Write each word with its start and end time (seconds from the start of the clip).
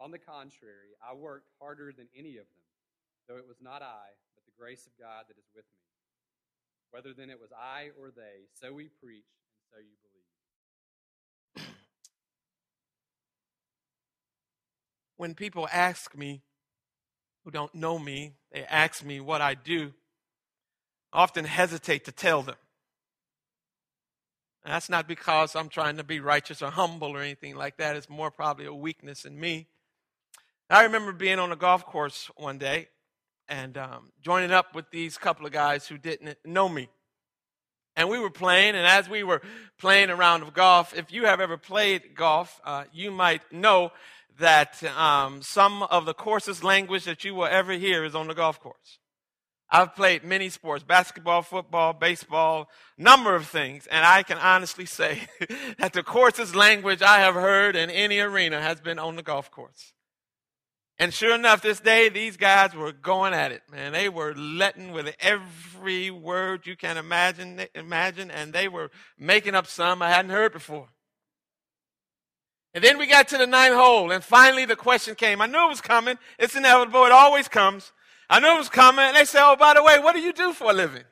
On 0.00 0.10
the 0.10 0.18
contrary, 0.18 0.94
I 1.02 1.14
worked 1.14 1.48
harder 1.60 1.92
than 1.92 2.06
any 2.16 2.36
of 2.36 2.46
them, 2.46 2.66
though 3.28 3.36
it 3.36 3.48
was 3.48 3.56
not 3.60 3.82
I, 3.82 4.14
but 4.36 4.44
the 4.44 4.52
grace 4.56 4.86
of 4.86 4.92
God 4.98 5.24
that 5.26 5.36
is 5.36 5.48
with 5.54 5.64
me. 5.64 5.82
Whether 6.90 7.12
then 7.12 7.30
it 7.30 7.40
was 7.40 7.50
I 7.52 7.90
or 8.00 8.10
they, 8.14 8.46
so 8.60 8.72
we 8.72 8.88
preach, 9.02 9.26
and 9.52 9.64
so 9.70 9.78
you 9.78 9.96
believe. 11.56 11.68
When 15.16 15.34
people 15.34 15.68
ask 15.72 16.16
me, 16.16 16.42
who 17.44 17.50
don't 17.50 17.74
know 17.74 17.98
me, 17.98 18.34
they 18.52 18.62
ask 18.64 19.04
me 19.04 19.20
what 19.20 19.40
I 19.40 19.54
do, 19.54 19.92
I 21.12 21.22
often 21.22 21.44
hesitate 21.44 22.04
to 22.04 22.12
tell 22.12 22.42
them. 22.42 22.54
And 24.64 24.72
that's 24.72 24.88
not 24.88 25.08
because 25.08 25.56
I'm 25.56 25.68
trying 25.68 25.96
to 25.96 26.04
be 26.04 26.20
righteous 26.20 26.62
or 26.62 26.70
humble 26.70 27.16
or 27.16 27.20
anything 27.20 27.56
like 27.56 27.78
that. 27.78 27.96
It's 27.96 28.08
more 28.08 28.30
probably 28.30 28.66
a 28.66 28.74
weakness 28.74 29.24
in 29.24 29.40
me. 29.40 29.66
I 30.70 30.82
remember 30.82 31.12
being 31.12 31.38
on 31.38 31.50
a 31.50 31.56
golf 31.56 31.86
course 31.86 32.30
one 32.36 32.58
day 32.58 32.88
and 33.48 33.78
um, 33.78 34.12
joining 34.20 34.50
up 34.50 34.74
with 34.74 34.90
these 34.90 35.16
couple 35.16 35.46
of 35.46 35.52
guys 35.52 35.86
who 35.86 35.96
didn't 35.96 36.36
know 36.44 36.68
me. 36.68 36.90
And 37.96 38.10
we 38.10 38.18
were 38.18 38.30
playing, 38.30 38.74
and 38.74 38.86
as 38.86 39.08
we 39.08 39.22
were 39.22 39.40
playing 39.78 40.10
a 40.10 40.14
round 40.14 40.42
of 40.42 40.52
golf, 40.52 40.94
if 40.94 41.10
you 41.10 41.24
have 41.24 41.40
ever 41.40 41.56
played 41.56 42.14
golf, 42.14 42.60
uh, 42.64 42.84
you 42.92 43.10
might 43.10 43.50
know 43.50 43.92
that 44.38 44.84
um, 44.84 45.40
some 45.40 45.84
of 45.84 46.04
the 46.04 46.12
coarsest 46.12 46.62
language 46.62 47.04
that 47.04 47.24
you 47.24 47.34
will 47.34 47.46
ever 47.46 47.72
hear 47.72 48.04
is 48.04 48.14
on 48.14 48.28
the 48.28 48.34
golf 48.34 48.60
course. 48.60 48.98
I've 49.70 49.96
played 49.96 50.22
many 50.22 50.50
sports 50.50 50.84
basketball, 50.84 51.40
football, 51.40 51.94
baseball, 51.94 52.68
number 52.98 53.34
of 53.34 53.46
things, 53.46 53.86
and 53.86 54.04
I 54.04 54.22
can 54.22 54.36
honestly 54.36 54.84
say 54.84 55.22
that 55.78 55.94
the 55.94 56.02
coarsest 56.02 56.54
language 56.54 57.00
I 57.00 57.20
have 57.20 57.34
heard 57.34 57.74
in 57.74 57.88
any 57.88 58.18
arena 58.20 58.60
has 58.60 58.82
been 58.82 58.98
on 58.98 59.16
the 59.16 59.22
golf 59.22 59.50
course. 59.50 59.94
And 61.00 61.14
sure 61.14 61.34
enough, 61.34 61.62
this 61.62 61.78
day, 61.78 62.08
these 62.08 62.36
guys 62.36 62.74
were 62.74 62.90
going 62.90 63.32
at 63.32 63.52
it, 63.52 63.62
man. 63.70 63.92
They 63.92 64.08
were 64.08 64.34
letting 64.34 64.90
with 64.90 65.14
every 65.20 66.10
word 66.10 66.66
you 66.66 66.76
can 66.76 66.96
imagine, 66.96 67.60
imagine, 67.74 68.32
and 68.32 68.52
they 68.52 68.66
were 68.66 68.90
making 69.16 69.54
up 69.54 69.68
some 69.68 70.02
I 70.02 70.10
hadn't 70.10 70.32
heard 70.32 70.52
before. 70.52 70.88
And 72.74 72.82
then 72.82 72.98
we 72.98 73.06
got 73.06 73.28
to 73.28 73.38
the 73.38 73.46
ninth 73.46 73.76
hole, 73.76 74.10
and 74.10 74.24
finally 74.24 74.64
the 74.64 74.76
question 74.76 75.14
came. 75.14 75.40
I 75.40 75.46
knew 75.46 75.64
it 75.64 75.68
was 75.68 75.80
coming. 75.80 76.18
It's 76.38 76.56
inevitable. 76.56 77.04
It 77.04 77.12
always 77.12 77.46
comes. 77.46 77.92
I 78.28 78.40
knew 78.40 78.54
it 78.54 78.58
was 78.58 78.68
coming. 78.68 79.04
And 79.04 79.16
they 79.16 79.24
said, 79.24 79.42
Oh, 79.42 79.56
by 79.56 79.74
the 79.74 79.82
way, 79.82 80.00
what 80.00 80.14
do 80.14 80.20
you 80.20 80.32
do 80.32 80.52
for 80.52 80.70
a 80.70 80.74
living? 80.74 81.04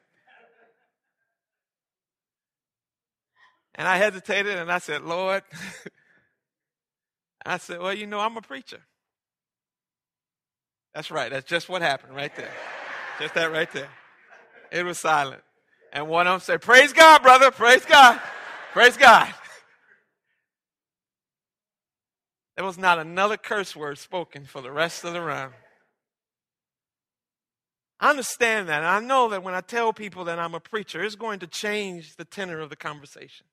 And 3.76 3.86
I 3.86 3.98
hesitated 3.98 4.58
and 4.58 4.70
I 4.70 4.78
said, 4.78 5.02
Lord, 5.02 5.42
I 7.46 7.58
said, 7.58 7.80
Well, 7.80 7.94
you 7.94 8.06
know, 8.06 8.20
I'm 8.20 8.36
a 8.36 8.42
preacher. 8.42 8.80
That's 10.96 11.10
right. 11.10 11.30
That's 11.30 11.44
just 11.44 11.68
what 11.68 11.82
happened 11.82 12.16
right 12.16 12.34
there. 12.34 12.50
just 13.20 13.34
that 13.34 13.52
right 13.52 13.70
there. 13.70 13.90
It 14.72 14.82
was 14.82 14.98
silent. 14.98 15.42
And 15.92 16.08
one 16.08 16.26
of 16.26 16.32
them 16.32 16.40
said, 16.40 16.62
Praise 16.62 16.94
God, 16.94 17.22
brother. 17.22 17.50
Praise 17.50 17.84
God. 17.84 18.18
Praise 18.72 18.96
God. 18.96 19.28
There 22.56 22.64
was 22.64 22.78
not 22.78 22.98
another 22.98 23.36
curse 23.36 23.76
word 23.76 23.98
spoken 23.98 24.46
for 24.46 24.62
the 24.62 24.72
rest 24.72 25.04
of 25.04 25.12
the 25.12 25.20
round. 25.20 25.52
I 28.00 28.08
understand 28.08 28.70
that. 28.70 28.78
And 28.78 28.86
I 28.86 29.00
know 29.00 29.28
that 29.28 29.42
when 29.42 29.52
I 29.52 29.60
tell 29.60 29.92
people 29.92 30.24
that 30.24 30.38
I'm 30.38 30.54
a 30.54 30.60
preacher, 30.60 31.04
it's 31.04 31.14
going 31.14 31.40
to 31.40 31.46
change 31.46 32.16
the 32.16 32.24
tenor 32.24 32.60
of 32.60 32.70
the 32.70 32.76
conversation. 32.76 33.44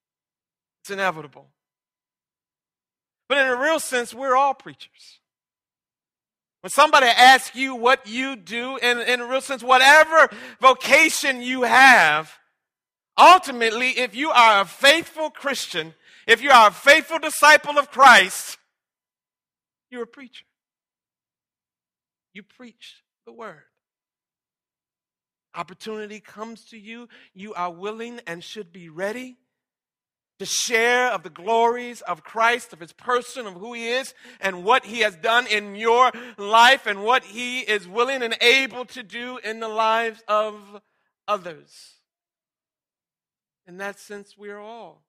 It's 0.82 0.92
inevitable. 0.92 1.48
But 3.28 3.40
in 3.40 3.48
a 3.48 3.58
real 3.58 3.82
sense, 3.82 4.14
we're 4.14 4.38
all 4.38 4.54
preachers. 4.54 5.20
When 6.64 6.70
somebody 6.70 7.08
asks 7.08 7.58
you 7.58 7.76
what 7.76 8.08
you 8.08 8.38
do, 8.38 8.78
in, 8.78 9.00
in 9.00 9.20
a 9.20 9.26
real 9.26 9.42
sense, 9.42 9.62
whatever 9.62 10.30
vocation 10.62 11.42
you 11.42 11.64
have, 11.64 12.32
ultimately, 13.20 13.90
if 13.90 14.16
you 14.16 14.32
are 14.32 14.62
a 14.62 14.66
faithful 14.66 15.30
Christian, 15.30 15.94
if 16.26 16.42
you 16.42 16.52
are 16.52 16.70
a 16.70 16.72
faithful 16.72 17.20
disciple 17.20 17.78
of 17.78 17.92
Christ, 17.92 18.58
you're 19.92 20.04
a 20.04 20.08
preacher. 20.08 20.46
You 22.34 22.44
preach 22.44 23.04
the 23.26 23.34
word. 23.34 23.64
Opportunity 25.54 26.22
comes 26.22 26.64
to 26.70 26.78
you, 26.78 27.10
you 27.34 27.54
are 27.56 27.74
willing 27.74 28.22
and 28.26 28.42
should 28.42 28.72
be 28.72 28.88
ready 28.88 29.36
to 30.44 30.48
share 30.48 31.08
of 31.08 31.24
the 31.24 31.30
glories 31.30 32.02
of 32.02 32.26
Christ, 32.26 32.74
of 32.74 32.82
his 32.82 32.92
person, 32.92 33.48
of 33.48 33.54
who 33.54 33.72
he 33.72 33.88
is, 33.88 34.14
and 34.42 34.66
what 34.66 34.84
he 34.84 35.00
has 35.00 35.16
done 35.16 35.48
in 35.48 35.74
your 35.78 36.12
life, 36.38 36.86
and 36.86 37.02
what 37.02 37.24
he 37.24 37.62
is 37.62 37.88
willing 37.88 38.22
and 38.22 38.36
able 38.42 38.84
to 38.84 39.04
do 39.04 39.38
in 39.38 39.62
the 39.62 39.70
lives 39.70 40.22
of 40.28 40.82
others. 41.30 41.94
In 43.68 43.78
that 43.78 43.98
sense, 44.00 44.38
we 44.38 44.50
are 44.50 44.60
all 44.60 45.06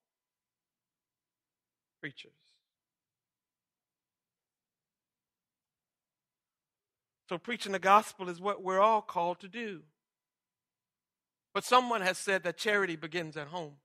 preachers. 2.00 2.30
So, 7.28 7.38
preaching 7.38 7.72
the 7.72 7.80
gospel 7.80 8.28
is 8.28 8.40
what 8.40 8.62
we're 8.62 8.80
all 8.80 9.02
called 9.02 9.40
to 9.40 9.48
do. 9.48 9.80
But 11.52 11.64
someone 11.64 12.02
has 12.02 12.18
said 12.18 12.44
that 12.44 12.56
charity 12.56 12.94
begins 12.94 13.36
at 13.36 13.48
home. 13.48 13.78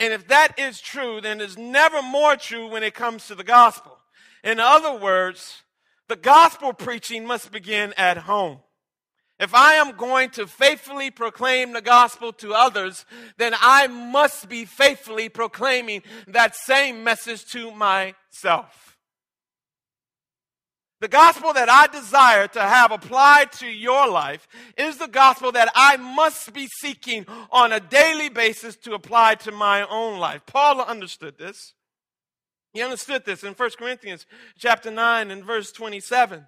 And 0.00 0.12
if 0.12 0.28
that 0.28 0.58
is 0.58 0.80
true, 0.80 1.20
then 1.20 1.40
it's 1.40 1.56
never 1.56 2.02
more 2.02 2.36
true 2.36 2.68
when 2.68 2.82
it 2.82 2.94
comes 2.94 3.26
to 3.26 3.34
the 3.34 3.44
gospel. 3.44 3.98
In 4.44 4.60
other 4.60 4.96
words, 4.96 5.62
the 6.08 6.16
gospel 6.16 6.72
preaching 6.72 7.26
must 7.26 7.50
begin 7.50 7.92
at 7.96 8.18
home. 8.18 8.60
If 9.40 9.54
I 9.54 9.74
am 9.74 9.96
going 9.96 10.30
to 10.30 10.46
faithfully 10.46 11.10
proclaim 11.10 11.72
the 11.72 11.80
gospel 11.80 12.32
to 12.34 12.54
others, 12.54 13.06
then 13.36 13.54
I 13.60 13.86
must 13.86 14.48
be 14.48 14.64
faithfully 14.64 15.28
proclaiming 15.28 16.02
that 16.26 16.56
same 16.56 17.04
message 17.04 17.46
to 17.52 17.70
myself. 17.70 18.97
The 21.00 21.08
gospel 21.08 21.52
that 21.52 21.68
I 21.68 21.86
desire 21.86 22.48
to 22.48 22.60
have 22.60 22.90
applied 22.90 23.52
to 23.52 23.66
your 23.66 24.08
life 24.08 24.48
is 24.76 24.98
the 24.98 25.06
gospel 25.06 25.52
that 25.52 25.70
I 25.74 25.96
must 25.96 26.52
be 26.52 26.66
seeking 26.80 27.24
on 27.52 27.70
a 27.70 27.78
daily 27.78 28.28
basis 28.28 28.74
to 28.78 28.94
apply 28.94 29.36
to 29.36 29.52
my 29.52 29.86
own 29.86 30.18
life. 30.18 30.42
Paul 30.46 30.80
understood 30.80 31.38
this. 31.38 31.74
He 32.72 32.82
understood 32.82 33.24
this 33.24 33.44
in 33.44 33.54
1 33.54 33.70
Corinthians 33.78 34.26
chapter 34.58 34.90
9 34.90 35.30
and 35.30 35.44
verse 35.44 35.70
27. 35.70 36.46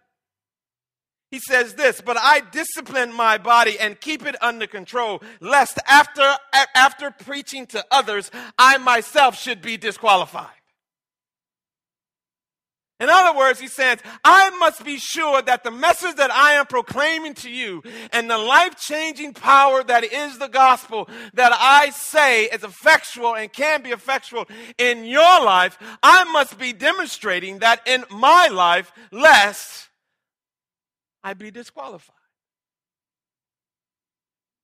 He 1.31 1.39
says 1.39 1.75
this, 1.75 2.01
but 2.01 2.17
I 2.19 2.41
discipline 2.41 3.13
my 3.13 3.39
body 3.39 3.79
and 3.79 4.01
keep 4.01 4.27
it 4.27 4.35
under 4.43 4.67
control, 4.67 5.23
lest 5.41 5.79
after, 5.87 6.29
after 6.75 7.13
preaching 7.13 7.67
to 7.67 7.85
others, 7.93 8.33
I 8.59 8.79
myself 8.79 9.39
should 9.39 9.63
be 9.63 9.77
disqualified. 9.77 10.60
In 13.01 13.09
other 13.09 13.37
words, 13.37 13.59
he 13.59 13.67
says, 13.67 13.99
I 14.23 14.51
must 14.59 14.85
be 14.85 14.99
sure 14.99 15.41
that 15.41 15.65
the 15.65 15.71
message 15.71 16.17
that 16.17 16.31
I 16.31 16.53
am 16.53 16.67
proclaiming 16.67 17.33
to 17.37 17.51
you 17.51 17.83
and 18.13 18.29
the 18.29 18.37
life 18.37 18.79
changing 18.79 19.33
power 19.33 19.83
that 19.83 20.05
is 20.05 20.39
the 20.39 20.49
gospel 20.49 21.09
that 21.33 21.53
I 21.59 21.91
say 21.91 22.45
is 22.45 22.63
effectual 22.63 23.35
and 23.35 23.51
can 23.51 23.83
be 23.83 23.91
effectual 23.91 24.47
in 24.77 25.07
your 25.07 25.43
life, 25.43 25.79
I 26.03 26.25
must 26.25 26.59
be 26.59 26.75
demonstrating 26.75 27.61
that 27.61 27.81
in 27.87 28.05
my 28.11 28.49
life, 28.49 28.93
lest 29.11 29.89
I 31.25 31.33
be 31.33 31.51
disqualified. 31.51 32.17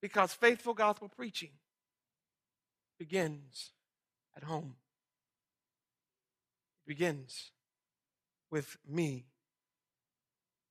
Because 0.02 0.34
faithful 0.34 0.74
gospel 0.74 1.08
preaching 1.08 1.52
begins 2.98 3.70
at 4.36 4.44
home. 4.44 4.74
Begins 6.86 7.50
with 8.50 8.76
me 8.88 9.26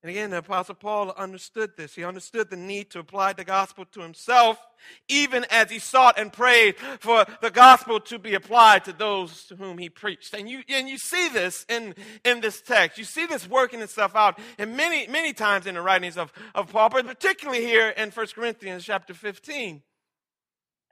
and 0.05 0.11
again, 0.11 0.29
the 0.29 0.37
Apostle 0.37 0.75
Paul 0.75 1.15
understood 1.17 1.71
this. 1.77 1.95
He 1.95 2.03
understood 2.03 2.51
the 2.51 2.55
need 2.55 2.91
to 2.91 2.99
apply 2.99 3.33
the 3.33 3.43
gospel 3.43 3.85
to 3.85 4.01
himself, 4.01 4.59
even 5.07 5.47
as 5.49 5.71
he 5.71 5.79
sought 5.79 6.19
and 6.19 6.31
prayed 6.31 6.75
for 6.99 7.25
the 7.41 7.49
gospel 7.49 7.99
to 8.01 8.19
be 8.19 8.35
applied 8.35 8.85
to 8.85 8.93
those 8.93 9.45
to 9.45 9.55
whom 9.55 9.79
he 9.79 9.89
preached. 9.89 10.35
And 10.35 10.47
you, 10.47 10.61
and 10.69 10.87
you 10.87 10.99
see 10.99 11.27
this 11.29 11.65
in, 11.67 11.95
in 12.23 12.39
this 12.39 12.61
text. 12.61 12.99
You 12.99 13.03
see 13.03 13.25
this 13.25 13.49
working 13.49 13.81
itself 13.81 14.15
out 14.15 14.37
in 14.59 14.75
many, 14.75 15.07
many 15.07 15.33
times 15.33 15.65
in 15.65 15.73
the 15.73 15.81
writings 15.81 16.19
of, 16.19 16.31
of 16.53 16.71
Paul, 16.71 16.89
but 16.89 17.07
particularly 17.07 17.61
here 17.61 17.89
in 17.89 18.11
1 18.11 18.27
Corinthians 18.35 18.85
chapter 18.85 19.15
15 19.15 19.81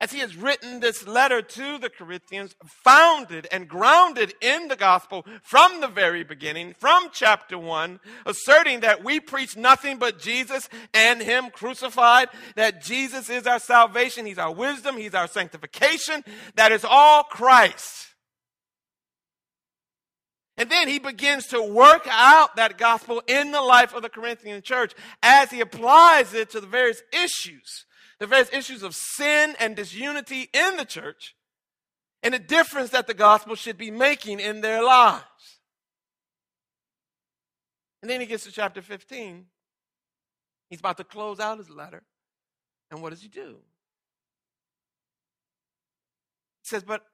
as 0.04 0.12
he 0.12 0.20
has 0.20 0.36
written 0.36 0.82
this 0.82 1.08
letter 1.08 1.42
to 1.42 1.78
the 1.78 1.90
Corinthians, 1.90 2.54
founded 2.66 3.48
and 3.54 3.70
grounded 3.70 4.34
in 4.42 4.68
the 4.68 4.76
gospel 4.76 5.26
from 5.42 5.80
the 5.80 5.88
very 5.88 6.26
beginning, 6.26 6.76
from 6.78 7.08
chapter 7.14 7.58
1, 7.58 8.02
asserting 8.26 8.82
that 8.82 9.02
we 9.02 9.22
preach 9.22 9.56
nothing 9.56 9.98
but 9.98 10.20
Jesus 10.20 10.68
and 10.94 11.22
him 11.22 11.50
crucified, 11.50 12.28
that 12.58 12.84
Jesus 12.84 13.30
is 13.30 13.48
our 13.48 13.60
salvation, 13.60 14.26
he's 14.26 14.38
our 14.38 14.54
wisdom, 14.54 14.98
he's 14.98 15.16
our 15.16 15.28
sanctification, 15.28 16.22
that 16.56 16.74
is 16.74 16.84
all 16.84 17.24
Christ. 17.24 18.08
And 20.58 20.70
then 20.70 20.90
he 20.90 21.00
begins 21.00 21.48
to 21.48 21.64
work 21.64 22.06
out 22.10 22.58
that 22.58 22.78
gospel 22.78 23.24
in 23.26 23.54
the 23.54 23.62
life 23.62 23.96
of 23.96 24.02
the 24.02 24.10
Corinthian 24.10 24.64
church 24.64 24.94
as 25.22 25.50
he 25.50 25.62
applies 25.62 26.34
it 26.34 26.50
to 26.50 26.60
the 26.60 26.68
various 26.68 27.02
issues 27.14 27.86
the 28.24 28.28
various 28.28 28.54
issues 28.54 28.84
of 28.84 28.96
sin 28.96 29.54
and 29.60 29.76
disunity 29.76 30.50
in 30.54 30.78
the 30.78 30.86
church 30.86 31.36
and 32.24 32.34
the 32.34 32.40
difference 32.40 32.92
that 32.92 33.06
the 33.06 33.14
gospel 33.14 33.54
should 33.54 33.78
be 33.78 33.92
making 33.92 34.40
in 34.40 34.62
their 34.62 34.82
lives. 34.82 35.60
And 38.02 38.10
then 38.10 38.22
he 38.22 38.26
gets 38.26 38.46
to 38.46 38.52
chapter 38.54 38.82
15. 38.82 39.46
He's 40.70 40.80
about 40.80 40.96
to 40.98 41.04
close 41.04 41.42
out 41.42 41.58
his 41.58 41.70
letter. 41.70 42.02
And 42.90 43.02
what 43.02 43.10
does 43.10 43.22
he 43.22 43.28
do? 43.28 43.58
He 46.62 46.70
says, 46.70 46.84
But 46.84 47.06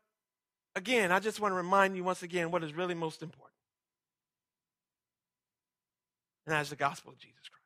again, 0.75 1.11
I 1.11 1.19
just 1.19 1.39
want 1.39 1.53
to 1.53 1.57
remind 1.57 1.95
you 1.95 2.03
once 2.03 2.21
again 2.21 2.51
what 2.51 2.63
is 2.63 2.75
really 2.75 2.93
most 2.93 3.23
important. 3.23 3.55
And 6.45 6.53
that 6.53 6.61
is 6.61 6.69
the 6.69 6.75
gospel 6.75 7.13
of 7.13 7.17
Jesus 7.17 7.49
Christ. 7.49 7.58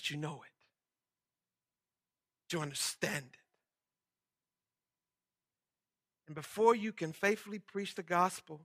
That 0.00 0.10
you 0.10 0.16
know 0.16 0.40
it, 0.42 0.52
that 2.48 2.56
you 2.56 2.62
understand 2.62 3.26
it. 3.34 3.38
And 6.26 6.34
before 6.34 6.74
you 6.74 6.92
can 6.92 7.12
faithfully 7.12 7.58
preach 7.58 7.94
the 7.94 8.02
gospel 8.02 8.62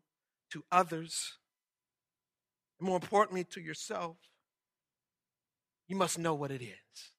to 0.51 0.63
others, 0.71 1.39
and 2.79 2.87
more 2.87 2.95
importantly 2.95 3.43
to 3.43 3.59
yourself, 3.59 4.15
you 5.87 5.97
must 5.97 6.17
know 6.17 6.33
what 6.33 6.51
it 6.51 6.61
is. 6.61 7.11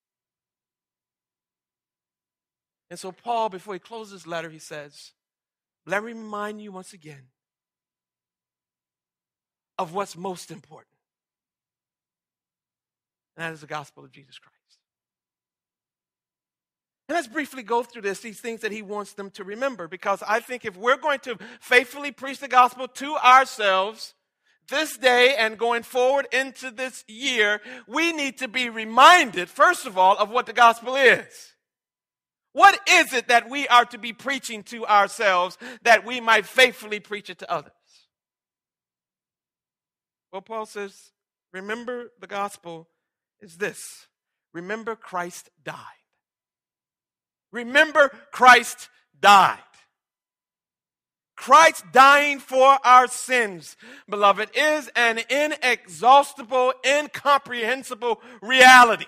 And 2.88 2.98
so, 2.98 3.12
Paul, 3.12 3.48
before 3.50 3.74
he 3.74 3.80
closes 3.80 4.22
his 4.22 4.26
letter, 4.26 4.48
he 4.48 4.58
says, 4.58 5.12
Let 5.84 6.04
me 6.04 6.12
remind 6.12 6.62
you 6.62 6.72
once 6.72 6.92
again 6.92 7.24
of 9.78 9.92
what's 9.92 10.16
most 10.16 10.50
important. 10.50 10.95
And 13.36 13.44
that 13.44 13.52
is 13.52 13.60
the 13.60 13.66
gospel 13.66 14.04
of 14.04 14.12
Jesus 14.12 14.38
Christ. 14.38 14.56
And 17.08 17.14
let's 17.14 17.28
briefly 17.28 17.62
go 17.62 17.82
through 17.82 18.02
this, 18.02 18.20
these 18.20 18.40
things 18.40 18.62
that 18.62 18.72
he 18.72 18.82
wants 18.82 19.12
them 19.12 19.30
to 19.30 19.44
remember, 19.44 19.86
because 19.86 20.22
I 20.26 20.40
think 20.40 20.64
if 20.64 20.76
we're 20.76 20.96
going 20.96 21.20
to 21.20 21.38
faithfully 21.60 22.10
preach 22.10 22.40
the 22.40 22.48
gospel 22.48 22.88
to 22.88 23.16
ourselves 23.16 24.14
this 24.68 24.96
day 24.96 25.36
and 25.38 25.56
going 25.56 25.84
forward 25.84 26.26
into 26.32 26.72
this 26.72 27.04
year, 27.06 27.60
we 27.86 28.12
need 28.12 28.38
to 28.38 28.48
be 28.48 28.68
reminded, 28.68 29.48
first 29.48 29.86
of 29.86 29.96
all, 29.96 30.16
of 30.18 30.30
what 30.30 30.46
the 30.46 30.52
gospel 30.52 30.96
is. 30.96 31.52
What 32.52 32.80
is 32.88 33.12
it 33.12 33.28
that 33.28 33.48
we 33.48 33.68
are 33.68 33.84
to 33.84 33.98
be 33.98 34.12
preaching 34.12 34.64
to 34.64 34.86
ourselves 34.86 35.58
that 35.82 36.04
we 36.04 36.20
might 36.20 36.46
faithfully 36.46 36.98
preach 36.98 37.30
it 37.30 37.38
to 37.38 37.52
others? 37.52 37.72
Well, 40.32 40.42
Paul 40.42 40.66
says, 40.66 41.12
remember 41.52 42.10
the 42.18 42.26
gospel 42.26 42.88
is 43.40 43.56
this 43.56 44.06
remember 44.52 44.96
Christ 44.96 45.50
died. 45.64 45.76
Remember 47.52 48.10
Christ 48.32 48.88
died. 49.18 49.58
Christ 51.36 51.84
dying 51.92 52.38
for 52.38 52.78
our 52.82 53.06
sins, 53.06 53.76
beloved, 54.08 54.48
is 54.54 54.90
an 54.96 55.20
inexhaustible, 55.28 56.72
incomprehensible 56.84 58.20
reality. 58.40 59.06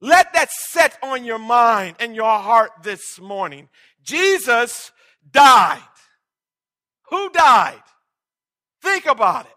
Let 0.00 0.32
that 0.32 0.50
set 0.50 0.98
on 1.02 1.24
your 1.24 1.38
mind 1.38 1.96
and 2.00 2.14
your 2.14 2.38
heart 2.38 2.72
this 2.82 3.20
morning. 3.20 3.68
Jesus 4.02 4.92
died. 5.30 5.80
Who 7.10 7.30
died? 7.30 7.82
Think 8.82 9.06
about 9.06 9.46
it. 9.46 9.52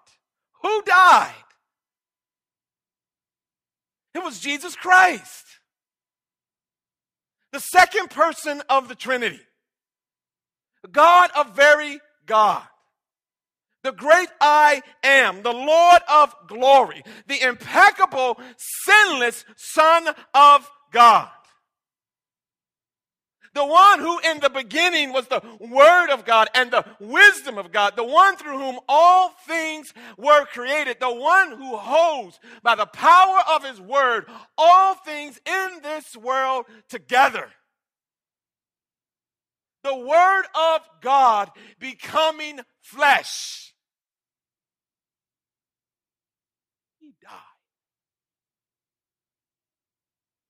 Who 0.63 0.81
died? 0.83 1.33
It 4.17 4.23
was 4.23 4.39
Jesus 4.39 4.75
Christ, 4.75 5.45
the 7.51 7.59
second 7.59 8.09
person 8.09 8.63
of 8.67 8.87
the 8.87 8.95
Trinity, 8.95 9.39
God 10.91 11.29
of 11.35 11.55
very 11.55 11.99
God, 12.25 12.63
the 13.83 13.91
great 13.91 14.29
I 14.41 14.81
am, 15.03 15.43
the 15.43 15.53
Lord 15.53 16.01
of 16.09 16.33
glory, 16.47 17.03
the 17.27 17.47
impeccable, 17.47 18.41
sinless 18.57 19.45
Son 19.55 20.07
of 20.33 20.67
God 20.91 21.29
the 23.57 23.65
one 23.65 23.99
who 23.99 24.19
in 24.19 24.39
the 24.39 24.51
beginning 24.51 25.11
was 25.11 25.25
the 25.27 25.41
Word 25.59 26.11
of 26.11 26.25
God 26.25 26.47
and 26.53 26.69
the 26.69 26.85
wisdom 26.99 27.57
of 27.57 27.71
God, 27.71 27.95
the 27.95 28.03
one 28.03 28.37
through 28.37 28.59
whom 28.59 28.79
all 28.87 29.29
things 29.47 29.95
were 30.15 30.45
created, 30.45 30.97
the 30.99 31.11
one 31.11 31.53
who 31.53 31.75
holds 31.75 32.39
by 32.61 32.75
the 32.75 32.85
power 32.85 33.39
of 33.49 33.63
His 33.63 33.81
Word 33.81 34.27
all 34.59 34.93
things 34.93 35.39
in 35.43 35.79
this 35.81 36.15
world 36.15 36.65
together. 36.87 37.49
The 39.83 39.95
Word 39.95 40.43
of 40.53 40.81
God 41.01 41.49
becoming 41.79 42.59
flesh. 42.81 43.73
He 46.99 47.11
died. 47.23 47.31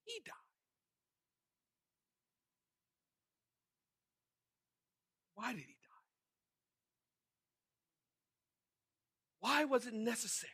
He 0.03 0.21
died. 0.25 0.33
Why 5.37 5.53
did 5.53 5.59
he 5.59 5.65
die? 5.65 5.87
Why 9.39 9.65
was 9.65 9.85
it 9.85 9.93
necessary 9.93 10.51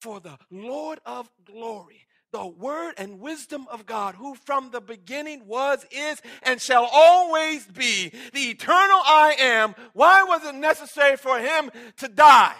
for 0.00 0.20
the 0.20 0.38
Lord 0.50 1.00
of 1.04 1.30
glory, 1.44 2.06
the 2.32 2.46
word 2.46 2.94
and 2.96 3.20
wisdom 3.20 3.66
of 3.70 3.84
God, 3.84 4.14
who 4.14 4.34
from 4.34 4.70
the 4.70 4.80
beginning 4.80 5.46
was, 5.46 5.84
is, 5.90 6.22
and 6.42 6.58
shall 6.62 6.88
always 6.90 7.66
be 7.66 8.08
the 8.32 8.48
eternal 8.48 9.00
I 9.04 9.36
am, 9.38 9.74
why 9.92 10.22
was 10.22 10.42
it 10.46 10.54
necessary 10.54 11.18
for 11.18 11.38
him 11.38 11.70
to 11.98 12.08
die? 12.08 12.56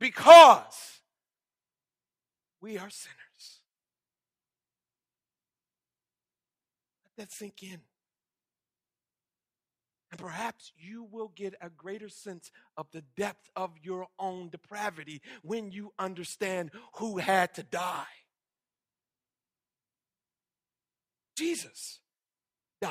Because 0.00 1.00
we 2.62 2.78
are 2.78 2.88
sinners. 2.88 3.60
Let 7.18 7.26
that 7.26 7.32
sink 7.32 7.62
in. 7.62 7.80
And 10.18 10.26
perhaps 10.26 10.72
you 10.78 11.06
will 11.10 11.32
get 11.34 11.54
a 11.60 11.70
greater 11.70 12.08
sense 12.08 12.50
of 12.76 12.86
the 12.92 13.02
depth 13.16 13.50
of 13.54 13.70
your 13.82 14.06
own 14.18 14.48
depravity 14.48 15.20
when 15.42 15.70
you 15.70 15.92
understand 15.98 16.70
who 16.94 17.18
had 17.18 17.54
to 17.54 17.62
die. 17.62 18.04
Jesus 21.36 22.00
died. 22.80 22.90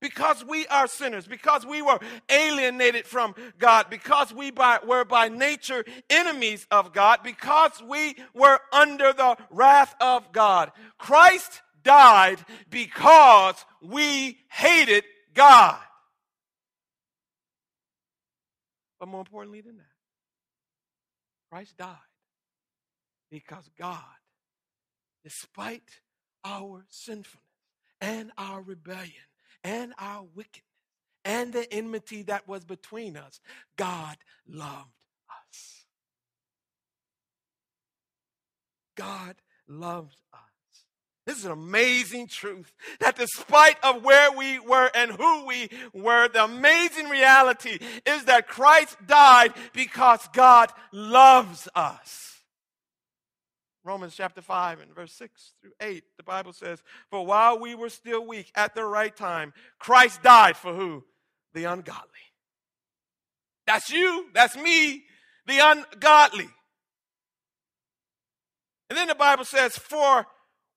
Because 0.00 0.44
we 0.44 0.64
are 0.68 0.86
sinners, 0.86 1.26
because 1.26 1.66
we 1.66 1.82
were 1.82 1.98
alienated 2.28 3.04
from 3.04 3.34
God, 3.58 3.86
because 3.90 4.32
we 4.32 4.52
by, 4.52 4.78
were 4.86 5.04
by 5.04 5.28
nature 5.28 5.84
enemies 6.08 6.68
of 6.70 6.92
God, 6.92 7.18
because 7.24 7.82
we 7.82 8.14
were 8.32 8.60
under 8.72 9.12
the 9.12 9.36
wrath 9.50 9.96
of 10.00 10.30
God. 10.30 10.70
Christ 10.98 11.62
died 11.82 12.38
because 12.70 13.56
we 13.82 14.38
hated 14.50 15.02
God. 15.34 15.80
But 18.98 19.08
more 19.08 19.20
importantly 19.20 19.60
than 19.60 19.76
that, 19.76 19.84
Christ 21.50 21.76
died 21.76 21.96
because 23.30 23.70
God, 23.78 24.02
despite 25.22 26.00
our 26.44 26.84
sinfulness 26.88 27.42
and 28.00 28.30
our 28.36 28.62
rebellion 28.62 29.12
and 29.64 29.92
our 29.98 30.24
wickedness 30.34 30.64
and 31.24 31.52
the 31.52 31.72
enmity 31.72 32.22
that 32.22 32.48
was 32.48 32.64
between 32.64 33.16
us, 33.16 33.40
God 33.76 34.16
loved 34.46 34.92
us. 35.30 35.84
God 38.96 39.36
loved 39.66 40.16
us. 40.32 40.40
This 41.28 41.40
is 41.40 41.44
an 41.44 41.52
amazing 41.52 42.26
truth 42.26 42.72
that 43.00 43.18
despite 43.18 43.76
of 43.84 44.02
where 44.02 44.32
we 44.32 44.58
were 44.60 44.90
and 44.94 45.10
who 45.10 45.44
we 45.44 45.68
were, 45.92 46.26
the 46.26 46.44
amazing 46.44 47.10
reality 47.10 47.78
is 48.06 48.24
that 48.24 48.48
Christ 48.48 48.96
died 49.06 49.52
because 49.74 50.26
God 50.32 50.72
loves 50.90 51.68
us. 51.74 52.40
Romans 53.84 54.14
chapter 54.16 54.40
5 54.40 54.80
and 54.80 54.94
verse 54.94 55.12
6 55.18 55.52
through 55.60 55.72
8, 55.82 56.02
the 56.16 56.22
Bible 56.22 56.54
says, 56.54 56.82
For 57.10 57.26
while 57.26 57.58
we 57.58 57.74
were 57.74 57.90
still 57.90 58.26
weak 58.26 58.50
at 58.54 58.74
the 58.74 58.86
right 58.86 59.14
time, 59.14 59.52
Christ 59.78 60.22
died 60.22 60.56
for 60.56 60.72
who? 60.72 61.04
The 61.52 61.64
ungodly. 61.64 62.08
That's 63.66 63.90
you, 63.90 64.28
that's 64.32 64.56
me, 64.56 65.04
the 65.46 65.58
ungodly. 65.58 66.48
And 68.88 68.96
then 68.96 69.08
the 69.08 69.14
Bible 69.14 69.44
says, 69.44 69.76
For 69.76 70.26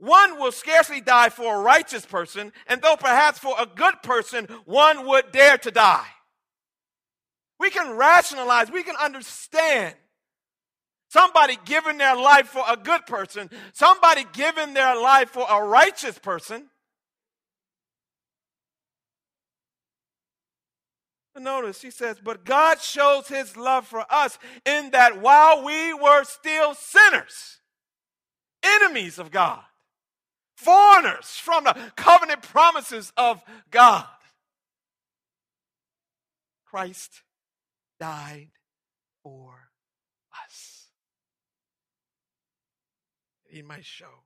one 0.02 0.40
will 0.40 0.52
scarcely 0.52 1.00
die 1.00 1.30
for 1.30 1.56
a 1.56 1.62
righteous 1.62 2.08
person, 2.08 2.52
and 2.66 2.82
though 2.82 2.96
perhaps 2.96 3.38
for 3.38 3.56
a 3.60 3.68
good 3.68 4.02
person, 4.02 4.48
one 4.66 5.06
would 5.06 5.32
dare 5.32 5.60
to 5.60 5.70
die. 5.70 6.08
We 7.60 7.70
can 7.70 7.96
rationalize, 7.96 8.72
we 8.72 8.82
can 8.82 8.96
understand 8.96 9.94
somebody 11.10 11.60
giving 11.66 12.00
their 12.00 12.16
life 12.16 12.48
for 12.48 12.64
a 12.68 12.76
good 12.76 13.06
person, 13.06 13.52
somebody 13.74 14.26
giving 14.34 14.74
their 14.74 15.00
life 15.00 15.30
for 15.30 15.46
a 15.48 15.64
righteous 15.64 16.18
person. 16.18 16.66
Notice 21.40 21.82
he 21.82 21.92
says, 21.92 22.18
But 22.22 22.44
God 22.44 22.82
shows 22.82 23.28
his 23.28 23.56
love 23.56 23.86
for 23.86 24.06
us 24.10 24.40
in 24.66 24.92
that 24.92 25.22
while 25.22 25.64
we 25.64 25.94
were 25.94 26.24
still 26.24 26.74
sinners, 26.74 27.60
enemies 28.64 29.20
of 29.20 29.30
God, 29.30 29.62
foreigners 30.64 31.38
from 31.38 31.64
the 31.64 31.76
covenant 31.96 32.42
promises 32.44 33.12
of 33.18 33.44
God. 33.70 34.06
Christ 36.66 37.24
died 38.00 38.52
for 39.24 39.72
us. 40.46 40.88
He 43.50 43.62
might 43.62 43.86
show 43.86 44.24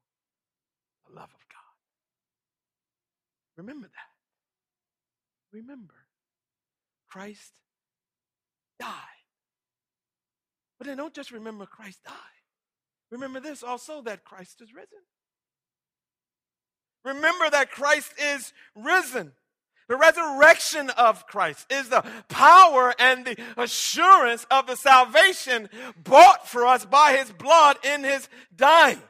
the 1.08 1.16
love 1.16 1.30
of 1.30 1.32
God. 1.32 1.76
Remember 3.58 3.88
that. 3.88 5.56
Remember, 5.58 5.96
Christ 7.08 7.54
died. 8.80 8.90
But 10.78 10.88
then 10.88 10.98
don't 10.98 11.14
just 11.14 11.32
remember 11.32 11.66
Christ 11.66 12.04
died. 12.04 12.14
Remember 13.10 13.40
this 13.40 13.64
also 13.64 14.02
that 14.02 14.26
Christ 14.26 14.62
is 14.62 14.74
risen. 14.74 15.00
Remember 17.06 17.50
that 17.52 17.72
Christ 17.72 18.12
is 18.20 18.52
risen. 18.76 19.32
The 19.88 19.96
resurrection 19.96 20.90
of 20.90 21.28
Christ 21.28 21.72
is 21.72 21.90
the 21.90 22.04
power 22.28 22.96
and 22.98 23.24
the 23.24 23.38
assurance 23.56 24.48
of 24.50 24.66
the 24.66 24.76
salvation 24.76 25.70
bought 26.04 26.50
for 26.50 26.66
us 26.66 26.86
by 26.86 27.16
his 27.16 27.32
blood 27.32 27.78
in 27.86 28.04
his 28.04 28.28
dying. 28.56 29.02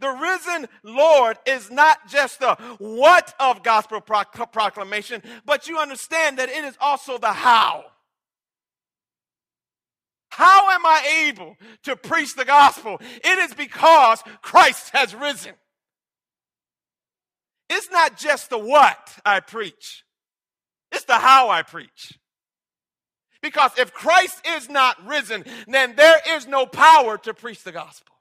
The 0.00 0.10
risen 0.10 0.66
Lord 0.82 1.38
is 1.46 1.70
not 1.70 2.08
just 2.08 2.40
the 2.40 2.56
what 2.78 3.32
of 3.38 3.62
gospel 3.62 4.00
proclamation, 4.00 5.22
but 5.44 5.68
you 5.68 5.78
understand 5.78 6.38
that 6.38 6.48
it 6.48 6.64
is 6.64 6.76
also 6.80 7.18
the 7.18 7.32
how. 7.32 7.84
How 10.30 10.70
am 10.70 10.84
I 10.84 11.28
able 11.28 11.56
to 11.84 11.94
preach 11.94 12.34
the 12.34 12.44
gospel? 12.44 13.00
It 13.22 13.38
is 13.38 13.54
because 13.54 14.20
Christ 14.40 14.90
has 14.94 15.14
risen. 15.14 15.52
It's 17.74 17.90
not 17.90 18.18
just 18.18 18.50
the 18.50 18.58
what 18.58 19.18
I 19.24 19.40
preach, 19.40 20.04
it's 20.90 21.04
the 21.04 21.14
how 21.14 21.48
I 21.48 21.62
preach. 21.62 22.12
Because 23.40 23.72
if 23.76 23.92
Christ 23.92 24.40
is 24.46 24.68
not 24.68 25.04
risen, 25.06 25.44
then 25.66 25.96
there 25.96 26.20
is 26.36 26.46
no 26.46 26.66
power 26.66 27.18
to 27.18 27.34
preach 27.34 27.64
the 27.64 27.72
gospel. 27.72 28.14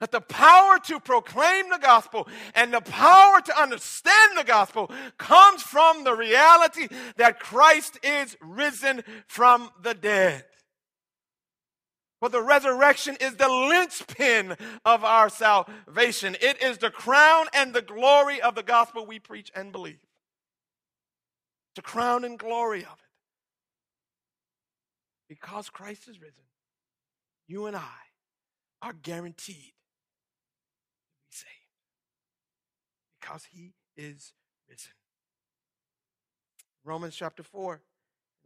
That 0.00 0.10
the 0.10 0.20
power 0.20 0.78
to 0.86 1.00
proclaim 1.00 1.70
the 1.70 1.78
gospel 1.78 2.28
and 2.54 2.74
the 2.74 2.82
power 2.82 3.40
to 3.40 3.62
understand 3.62 4.36
the 4.36 4.44
gospel 4.44 4.90
comes 5.16 5.62
from 5.62 6.04
the 6.04 6.14
reality 6.14 6.88
that 7.16 7.40
Christ 7.40 7.98
is 8.02 8.36
risen 8.42 9.02
from 9.26 9.70
the 9.82 9.94
dead. 9.94 10.44
For 12.20 12.30
the 12.30 12.42
resurrection 12.42 13.16
is 13.20 13.36
the 13.36 13.48
linchpin 13.48 14.56
of 14.84 15.04
our 15.04 15.28
salvation. 15.28 16.36
It 16.40 16.62
is 16.62 16.78
the 16.78 16.90
crown 16.90 17.46
and 17.52 17.74
the 17.74 17.82
glory 17.82 18.40
of 18.40 18.54
the 18.54 18.62
gospel 18.62 19.04
we 19.04 19.18
preach 19.18 19.52
and 19.54 19.70
believe. 19.70 19.98
The 21.74 21.82
crown 21.82 22.24
and 22.24 22.38
glory 22.38 22.80
of 22.80 22.92
it. 22.92 23.00
Because 25.28 25.68
Christ 25.68 26.08
is 26.08 26.20
risen, 26.20 26.44
you 27.46 27.66
and 27.66 27.76
I 27.76 28.06
are 28.80 28.94
guaranteed 28.94 29.56
to 29.56 29.62
be 31.24 31.30
saved. 31.30 31.50
Because 33.20 33.46
he 33.50 33.74
is 33.96 34.32
risen. 34.70 34.92
Romans 36.84 37.14
chapter 37.14 37.42
4, 37.42 37.82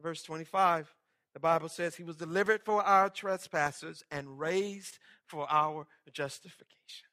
verse 0.02 0.22
25. 0.22 0.92
The 1.34 1.40
Bible 1.40 1.68
says 1.68 1.94
he 1.94 2.02
was 2.02 2.16
delivered 2.16 2.62
for 2.64 2.82
our 2.82 3.08
trespasses 3.08 4.02
and 4.10 4.38
raised 4.38 4.98
for 5.26 5.46
our 5.50 5.86
justification. 6.12 7.08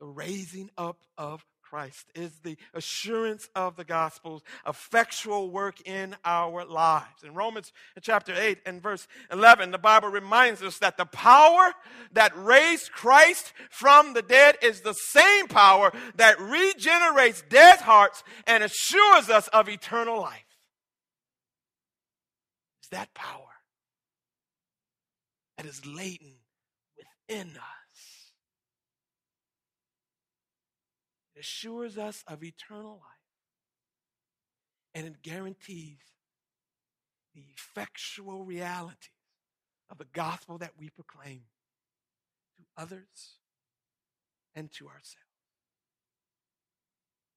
The 0.00 0.06
raising 0.06 0.70
up 0.76 0.98
of 1.16 1.44
Christ 1.62 2.06
is 2.14 2.38
the 2.40 2.56
assurance 2.74 3.48
of 3.56 3.76
the 3.76 3.84
gospel's 3.84 4.42
effectual 4.66 5.50
work 5.50 5.80
in 5.88 6.14
our 6.24 6.64
lives. 6.66 7.24
In 7.24 7.34
Romans 7.34 7.72
chapter 8.02 8.34
8 8.36 8.58
and 8.66 8.82
verse 8.82 9.08
11, 9.32 9.70
the 9.70 9.78
Bible 9.78 10.08
reminds 10.08 10.62
us 10.62 10.78
that 10.78 10.98
the 10.98 11.06
power 11.06 11.72
that 12.12 12.36
raised 12.36 12.92
Christ 12.92 13.54
from 13.70 14.12
the 14.12 14.22
dead 14.22 14.58
is 14.62 14.82
the 14.82 14.92
same 14.92 15.48
power 15.48 15.90
that 16.16 16.38
regenerates 16.38 17.42
dead 17.48 17.80
hearts 17.80 18.22
and 18.46 18.62
assures 18.62 19.30
us 19.30 19.48
of 19.48 19.68
eternal 19.68 20.20
life 20.20 20.53
that 22.94 23.12
power 23.12 23.50
that 25.56 25.66
is 25.66 25.84
latent 25.84 26.38
within 26.96 27.48
us. 27.48 28.32
It 31.34 31.40
assures 31.40 31.98
us 31.98 32.22
of 32.28 32.44
eternal 32.44 32.92
life. 32.92 33.10
And 34.94 35.06
it 35.08 35.22
guarantees 35.22 35.98
the 37.34 37.42
effectual 37.56 38.44
realities 38.44 39.10
of 39.90 39.98
the 39.98 40.06
gospel 40.12 40.56
that 40.58 40.70
we 40.78 40.88
proclaim 40.88 41.42
to 42.56 42.62
others 42.80 43.38
and 44.54 44.70
to 44.74 44.86
ourselves. 44.86 45.18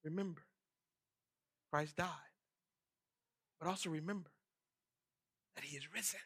Remember, 0.03 0.43
Christ 1.71 1.95
died. 1.95 2.07
But 3.59 3.69
also 3.69 3.89
remember, 3.89 4.29
that 5.57 5.65
he 5.65 5.75
is 5.75 5.91
risen. 5.91 6.19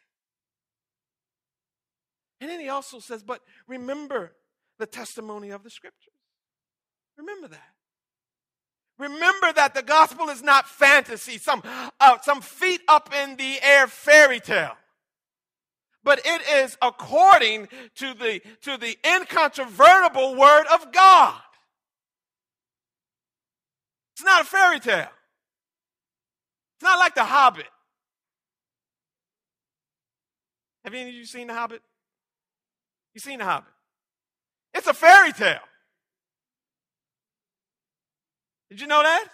And 2.40 2.50
then 2.50 2.60
he 2.60 2.68
also 2.68 2.98
says, 2.98 3.22
but 3.22 3.40
remember 3.66 4.32
the 4.78 4.84
testimony 4.84 5.50
of 5.50 5.62
the 5.62 5.70
scriptures. 5.70 6.12
Remember 7.16 7.48
that. 7.48 7.70
Remember 8.98 9.52
that 9.54 9.74
the 9.74 9.82
gospel 9.82 10.28
is 10.28 10.42
not 10.42 10.68
fantasy, 10.68 11.38
some, 11.38 11.62
uh, 11.98 12.18
some 12.22 12.42
feet 12.42 12.82
up 12.88 13.10
in 13.14 13.36
the 13.36 13.58
air 13.62 13.86
fairy 13.86 14.38
tale. 14.38 14.76
But 16.04 16.20
it 16.26 16.42
is 16.64 16.76
according 16.82 17.68
to 17.96 18.12
the, 18.12 18.42
to 18.62 18.76
the 18.76 18.98
incontrovertible 19.04 20.36
word 20.36 20.66
of 20.74 20.92
God. 20.92 21.40
It's 24.14 24.24
not 24.24 24.42
a 24.42 24.44
fairy 24.44 24.78
tale. 24.78 25.08
It's 26.76 26.82
not 26.82 26.98
like 26.98 27.14
The 27.14 27.24
Hobbit. 27.24 27.66
Have 30.84 30.94
any 30.94 31.10
of 31.10 31.14
you 31.14 31.24
seen 31.24 31.46
The 31.46 31.54
Hobbit? 31.54 31.82
You 33.14 33.20
seen 33.20 33.38
The 33.38 33.44
Hobbit? 33.44 33.70
It's 34.74 34.86
a 34.86 34.94
fairy 34.94 35.32
tale. 35.32 35.60
Did 38.70 38.80
you 38.80 38.86
know 38.86 39.02
that? 39.02 39.26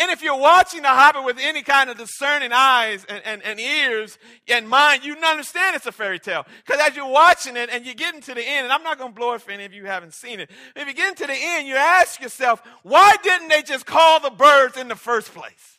And 0.00 0.12
if 0.12 0.22
you're 0.22 0.38
watching 0.38 0.82
The 0.82 0.88
Hobbit 0.88 1.24
with 1.24 1.38
any 1.40 1.62
kind 1.62 1.90
of 1.90 1.98
discerning 1.98 2.52
eyes 2.52 3.04
and, 3.08 3.20
and, 3.24 3.42
and 3.42 3.58
ears 3.58 4.18
and 4.48 4.68
mind, 4.68 5.04
you 5.04 5.16
understand 5.16 5.74
it's 5.74 5.86
a 5.86 5.92
fairy 5.92 6.18
tale. 6.20 6.46
Because 6.64 6.80
as 6.80 6.94
you're 6.94 7.08
watching 7.08 7.56
it 7.56 7.68
and 7.72 7.84
you're 7.84 7.94
getting 7.94 8.20
to 8.22 8.34
the 8.34 8.46
end, 8.46 8.64
and 8.64 8.72
I'm 8.72 8.84
not 8.84 8.98
going 8.98 9.12
to 9.12 9.18
blow 9.18 9.34
it 9.34 9.42
for 9.42 9.50
any 9.50 9.64
of 9.64 9.72
you 9.72 9.82
who 9.82 9.88
haven't 9.88 10.14
seen 10.14 10.40
it, 10.40 10.50
if 10.76 10.86
you 10.86 10.94
get 10.94 11.16
to 11.16 11.26
the 11.26 11.36
end, 11.36 11.66
you 11.66 11.74
ask 11.74 12.20
yourself, 12.20 12.62
why 12.82 13.16
didn't 13.22 13.48
they 13.48 13.62
just 13.62 13.86
call 13.86 14.20
the 14.20 14.30
birds 14.30 14.76
in 14.76 14.88
the 14.88 14.96
first 14.96 15.34
place? 15.34 15.77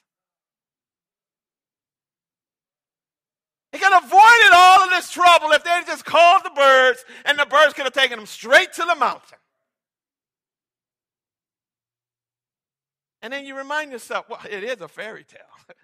They 3.71 3.77
could 3.77 3.93
have 3.93 4.05
avoided 4.05 4.51
all 4.51 4.83
of 4.83 4.89
this 4.89 5.11
trouble 5.11 5.51
if 5.51 5.63
they 5.63 5.69
had 5.69 5.85
just 5.85 6.03
called 6.05 6.43
the 6.43 6.49
birds, 6.49 7.05
and 7.25 7.37
the 7.37 7.45
birds 7.45 7.73
could 7.73 7.83
have 7.83 7.93
taken 7.93 8.17
them 8.17 8.25
straight 8.25 8.73
to 8.73 8.83
the 8.83 8.95
mountain. 8.95 9.37
And 13.21 13.31
then 13.31 13.45
you 13.45 13.55
remind 13.55 13.91
yourself, 13.91 14.27
well, 14.29 14.39
it 14.49 14.63
is 14.63 14.81
a 14.81 14.87
fairy 14.87 15.23
tale. 15.23 15.41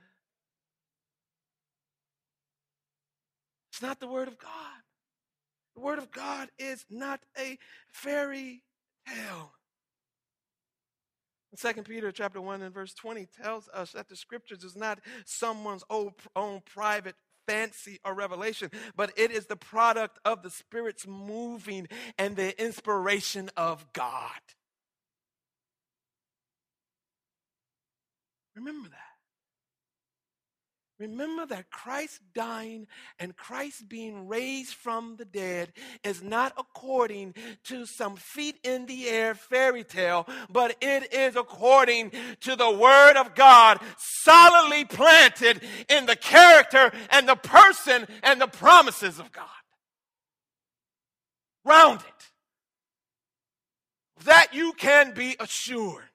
it's 3.72 3.82
not 3.82 4.00
the 4.00 4.08
Word 4.08 4.30
of 4.30 4.39
God. 4.39 4.51
The 5.75 5.82
Word 5.82 6.00
of 6.00 6.12
God 6.12 6.50
is 6.58 6.86
not 6.89 7.20
a 7.38 7.60
fairy 7.92 8.63
tale. 9.08 9.51
Second 11.58 11.86
Peter 11.86 12.12
chapter 12.12 12.42
1 12.42 12.62
and 12.63 12.74
verse 12.74 12.94
20 12.94 13.27
tells 13.42 13.70
us 13.70 13.94
that 13.94 14.10
the 14.10 14.15
scriptures 14.15 14.63
is 14.65 14.75
not 14.75 15.00
someone's 15.25 15.86
own 15.89 16.62
private 16.65 17.15
fancy 17.48 18.00
or 18.04 18.14
revelation, 18.14 18.72
but 18.96 19.12
it 19.18 19.32
is 19.32 19.46
the 19.46 19.56
product 19.56 20.20
of 20.25 20.44
the 20.44 20.50
Spirit's 20.50 21.08
moving 21.08 21.88
and 22.18 22.36
the 22.36 22.60
inspiration 22.62 23.50
of 23.58 23.86
God. 23.94 24.32
Remember 28.56 28.90
that. 28.90 29.14
Remember 30.98 31.46
that 31.48 31.70
Christ 31.70 32.22
dying 32.34 32.88
and 33.20 33.36
Christ 33.36 33.90
being 33.90 34.30
raised 34.30 34.74
from 34.74 35.18
the 35.18 35.25
dead 35.25 35.74
is 36.06 36.24
not 36.24 36.54
according 36.58 37.36
to 37.66 37.86
some 37.86 38.16
feet 38.16 38.58
in 38.64 38.86
the 38.86 39.10
air 39.10 39.36
fairy 39.36 39.84
tale, 39.84 40.25
but 40.50 40.78
it 40.80 41.14
is 41.14 41.36
according 41.36 42.14
to 42.42 42.56
the 42.56 42.72
Word 42.72 43.18
of 43.18 43.36
God 43.36 43.82
solidly 43.98 44.86
planted 44.86 45.62
in 45.90 46.06
the 46.06 46.16
character 46.16 46.94
and 47.10 47.28
the 47.28 47.36
person 47.36 48.08
and 48.24 48.40
the 48.40 48.48
promises 48.48 49.20
of 49.20 49.34
God. 49.34 49.46
Round 51.66 52.00
it. 52.00 52.32
That 54.24 54.54
you 54.54 54.72
can 54.74 55.14
be 55.14 55.36
assured. 55.42 56.06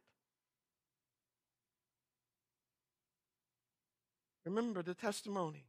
Remember 4.51 4.83
the 4.83 4.95
testimony 4.95 5.65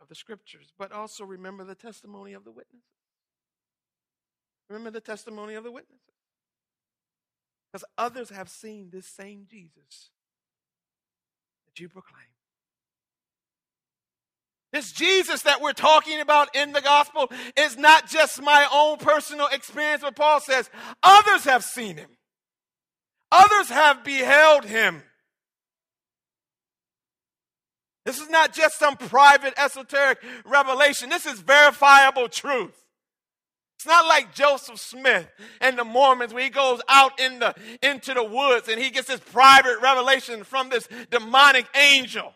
of 0.00 0.08
the 0.08 0.14
scriptures, 0.14 0.72
but 0.78 0.92
also 0.92 1.24
remember 1.24 1.64
the 1.64 1.74
testimony 1.74 2.32
of 2.32 2.44
the 2.44 2.52
witnesses. 2.52 2.86
Remember 4.70 4.92
the 4.92 5.00
testimony 5.00 5.54
of 5.54 5.64
the 5.64 5.72
witnesses. 5.72 6.14
Because 7.72 7.84
others 7.98 8.30
have 8.30 8.48
seen 8.48 8.90
this 8.92 9.06
same 9.06 9.46
Jesus 9.50 10.10
that 11.66 11.80
you 11.80 11.88
proclaim. 11.88 12.22
This 14.72 14.92
Jesus 14.92 15.42
that 15.42 15.60
we're 15.60 15.72
talking 15.72 16.20
about 16.20 16.54
in 16.54 16.70
the 16.70 16.80
gospel 16.80 17.32
is 17.56 17.76
not 17.76 18.08
just 18.08 18.40
my 18.40 18.68
own 18.72 18.98
personal 18.98 19.48
experience, 19.48 20.02
but 20.02 20.14
Paul 20.14 20.38
says 20.38 20.70
others 21.02 21.42
have 21.44 21.64
seen 21.64 21.96
him, 21.96 22.10
others 23.32 23.70
have 23.70 24.04
beheld 24.04 24.66
him. 24.66 25.02
This 28.04 28.20
is 28.20 28.28
not 28.28 28.52
just 28.52 28.78
some 28.78 28.96
private 28.96 29.54
esoteric 29.56 30.18
revelation. 30.44 31.08
This 31.08 31.26
is 31.26 31.40
verifiable 31.40 32.28
truth. 32.28 32.84
It's 33.78 33.86
not 33.86 34.06
like 34.06 34.34
Joseph 34.34 34.78
Smith 34.78 35.26
and 35.60 35.78
the 35.78 35.84
Mormons 35.84 36.32
where 36.32 36.44
he 36.44 36.50
goes 36.50 36.80
out 36.88 37.18
in 37.18 37.38
the, 37.38 37.54
into 37.82 38.14
the 38.14 38.24
woods 38.24 38.68
and 38.68 38.80
he 38.80 38.90
gets 38.90 39.08
this 39.08 39.20
private 39.20 39.78
revelation 39.82 40.44
from 40.44 40.68
this 40.68 40.88
demonic 41.10 41.66
angel. 41.74 42.32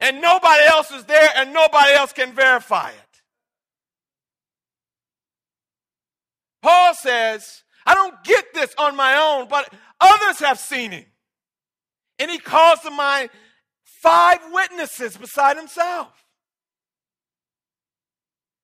And 0.00 0.20
nobody 0.20 0.64
else 0.64 0.90
is 0.90 1.04
there 1.04 1.30
and 1.36 1.52
nobody 1.52 1.92
else 1.92 2.12
can 2.12 2.34
verify 2.34 2.90
it. 2.90 3.22
Paul 6.62 6.94
says, 6.94 7.62
I 7.86 7.94
don't 7.94 8.22
get 8.24 8.52
this 8.52 8.74
on 8.76 8.96
my 8.96 9.16
own, 9.16 9.48
but 9.48 9.72
others 10.00 10.40
have 10.40 10.58
seen 10.58 10.90
him. 10.90 11.04
And 12.18 12.30
he 12.30 12.38
calls 12.38 12.80
to 12.80 12.90
mind 12.90 13.30
five 14.02 14.40
witnesses 14.52 15.16
beside 15.16 15.56
himself. 15.56 16.08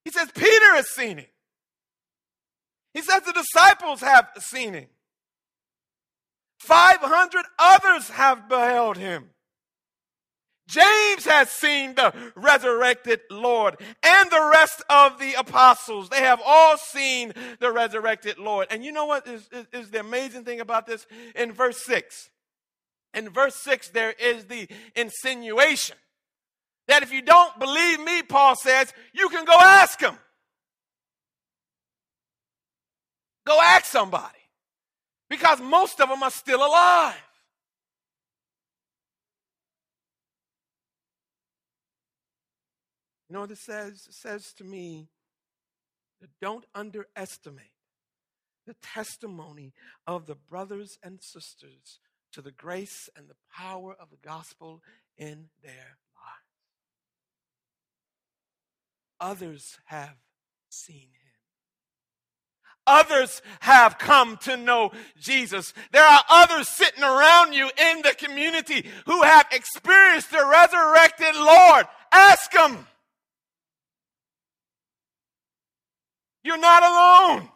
He 0.05 0.11
says, 0.11 0.31
Peter 0.35 0.75
has 0.75 0.89
seen 0.91 1.19
him. 1.19 1.27
He 2.95 3.03
says 3.03 3.23
the 3.23 3.33
disciples 3.33 4.01
have 4.01 4.29
seen 4.39 4.75
him. 4.75 4.87
500 6.61 7.45
others 7.59 8.11
have 8.11 8.49
beheld 8.49 8.97
him. 8.97 9.31
James 10.69 11.25
has 11.25 11.51
seen 11.51 11.95
the 11.97 12.15
resurrected 12.35 13.21
Lord, 13.31 13.77
and 14.03 14.31
the 14.31 14.51
rest 14.53 14.83
of 14.89 15.19
the 15.19 15.35
apostles. 15.35 16.09
They 16.09 16.21
have 16.21 16.41
all 16.45 16.79
seen 16.79 17.33
the 17.59 17.73
resurrected 17.73 18.39
Lord. 18.39 18.69
And 18.71 18.85
you 18.85 18.93
know 18.93 19.07
what 19.07 19.27
is, 19.27 19.49
is, 19.53 19.67
is 19.73 19.91
the 19.91 20.01
amazing 20.01 20.45
thing 20.45 20.61
about 20.61 20.87
this? 20.87 21.07
In 21.35 21.53
verse 21.53 21.85
6, 21.85 22.31
in 23.15 23.29
verse 23.29 23.57
6, 23.57 23.91
there 23.91 24.13
is 24.13 24.47
the 24.47 24.69
insinuation 24.97 25.97
that 26.89 27.03
if 27.03 27.13
you 27.13 27.23
don't 27.23 27.59
believe 27.59 28.01
me, 28.01 28.23
Paul 28.23 28.57
says, 28.57 28.93
you 29.13 29.29
can 29.29 29.45
go 29.45 29.57
ask 29.59 30.01
him. 30.01 30.17
Go 33.47 33.59
ask 33.61 33.87
somebody. 33.87 34.39
Because 35.29 35.61
most 35.61 36.01
of 36.01 36.09
them 36.09 36.23
are 36.23 36.31
still 36.31 36.65
alive. 36.65 37.15
You 43.29 43.35
know 43.35 43.41
what 43.41 43.51
it 43.51 43.59
says? 43.59 44.07
It 44.09 44.15
says 44.15 44.53
to 44.59 44.65
me 44.65 45.09
that 46.21 46.29
don't 46.41 46.67
underestimate 46.75 47.73
the 48.67 48.75
testimony 48.83 49.73
of 50.07 50.27
the 50.27 50.35
brothers 50.35 50.99
and 51.03 51.23
sisters 51.23 51.99
to 52.33 52.43
the 52.43 52.51
grace 52.51 53.09
and 53.17 53.29
the 53.29 53.37
power 53.55 53.95
of 53.99 54.11
the 54.11 54.17
gospel 54.17 54.83
in 55.17 55.49
their 55.63 55.99
lives. 56.17 56.53
Others 59.21 59.79
have 59.87 60.17
seen 60.69 60.97
him. 60.97 61.09
Others 62.87 63.43
have 63.61 63.97
come 63.99 64.37
to 64.39 64.57
know 64.57 64.91
Jesus. 65.21 65.73
There 65.93 66.05
are 66.05 66.25
others 66.29 66.69
sitting 66.69 67.05
around 67.05 67.53
you 67.53 67.71
in 67.79 68.03
the 68.03 68.15
community 68.19 68.87
who 69.07 69.23
have 69.23 69.47
experienced 69.53 70.33
the 70.33 70.45
resurrected 70.45 71.37
Lord. 71.37 71.87
Ask 72.11 72.51
them. 72.51 72.87
You're 76.43 76.59
not 76.59 76.83
alone. 76.83 77.52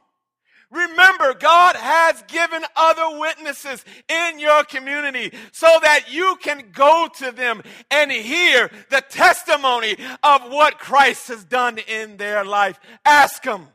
Remember, 0.71 1.33
God 1.35 1.77
has 1.77 2.23
given 2.27 2.65
other 2.75 3.19
witnesses 3.21 3.85
in 4.09 4.41
your 4.41 4.65
community 4.65 5.33
so 5.53 5.69
that 5.83 6.13
you 6.13 6.37
can 6.43 6.71
go 6.73 7.09
to 7.19 7.31
them 7.31 7.63
and 7.91 8.11
hear 8.11 8.71
the 8.91 9.01
testimony 9.09 9.97
of 10.25 10.51
what 10.51 10.79
Christ 10.79 11.29
has 11.29 11.45
done 11.45 11.79
in 11.79 12.17
their 12.17 12.45
life. 12.45 12.81
Ask 13.05 13.45
them 13.45 13.69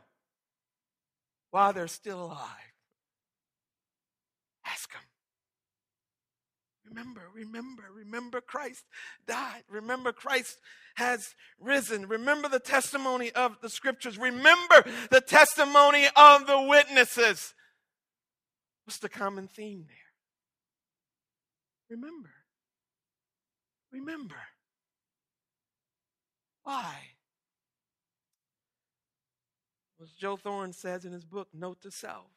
while 1.50 1.72
they're 1.72 1.88
still 1.88 2.24
alive. 2.24 2.38
Ask 4.66 4.92
them. 4.92 5.00
Remember, 6.88 7.22
remember, 7.34 7.84
remember 7.94 8.42
Christ 8.42 8.84
died. 9.26 9.62
Remember 9.70 10.12
Christ 10.12 10.58
has 10.96 11.34
risen. 11.58 12.06
Remember 12.08 12.48
the 12.48 12.58
testimony 12.58 13.30
of 13.32 13.56
the 13.62 13.68
scriptures. 13.68 14.18
Remember 14.18 14.84
the 15.10 15.20
testimony 15.20 16.06
of 16.16 16.46
the 16.46 16.60
witnesses. 16.60 17.54
What's 18.84 18.98
the 18.98 19.08
common 19.08 19.48
theme 19.48 19.84
there? 19.88 19.96
Remember. 21.96 22.30
Remember. 23.92 24.36
Why? 26.64 26.94
As 30.00 30.10
Joe 30.12 30.36
Thorn 30.36 30.72
says 30.72 31.04
in 31.04 31.12
his 31.12 31.24
book, 31.24 31.48
Note 31.52 31.80
to 31.82 31.90
Self. 31.90 32.30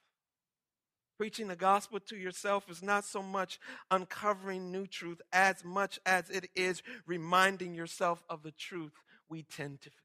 Preaching 1.17 1.47
the 1.47 1.55
gospel 1.55 1.99
to 2.01 2.17
yourself 2.17 2.69
is 2.69 2.83
not 2.83 3.05
so 3.05 3.21
much 3.21 3.59
uncovering 3.89 4.71
new 4.71 4.85
truth 4.85 5.21
as 5.31 5.63
much 5.63 5.99
as 6.05 6.29
it 6.29 6.49
is 6.55 6.83
reminding 7.05 7.73
yourself 7.73 8.23
of 8.29 8.43
the 8.43 8.51
truth 8.51 8.91
we 9.29 9.43
tend 9.43 9.81
to 9.81 9.89
forget. 9.89 10.01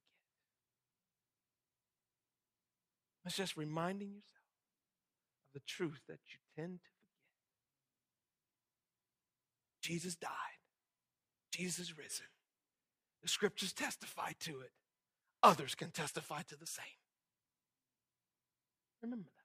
It's 3.26 3.36
just 3.36 3.56
reminding 3.56 4.08
yourself 4.08 4.24
of 5.48 5.54
the 5.54 5.66
truth 5.66 6.00
that 6.08 6.20
you 6.28 6.38
tend 6.56 6.78
to 6.78 6.88
forget. 6.88 7.00
Jesus 9.82 10.14
died. 10.14 10.30
Jesus 11.52 11.96
risen. 11.98 12.26
The 13.22 13.28
scriptures 13.28 13.72
testify 13.72 14.32
to 14.40 14.60
it. 14.60 14.70
Others 15.42 15.74
can 15.74 15.90
testify 15.90 16.42
to 16.42 16.56
the 16.56 16.66
same. 16.66 16.84
Remember 19.02 19.30
that. 19.34 19.39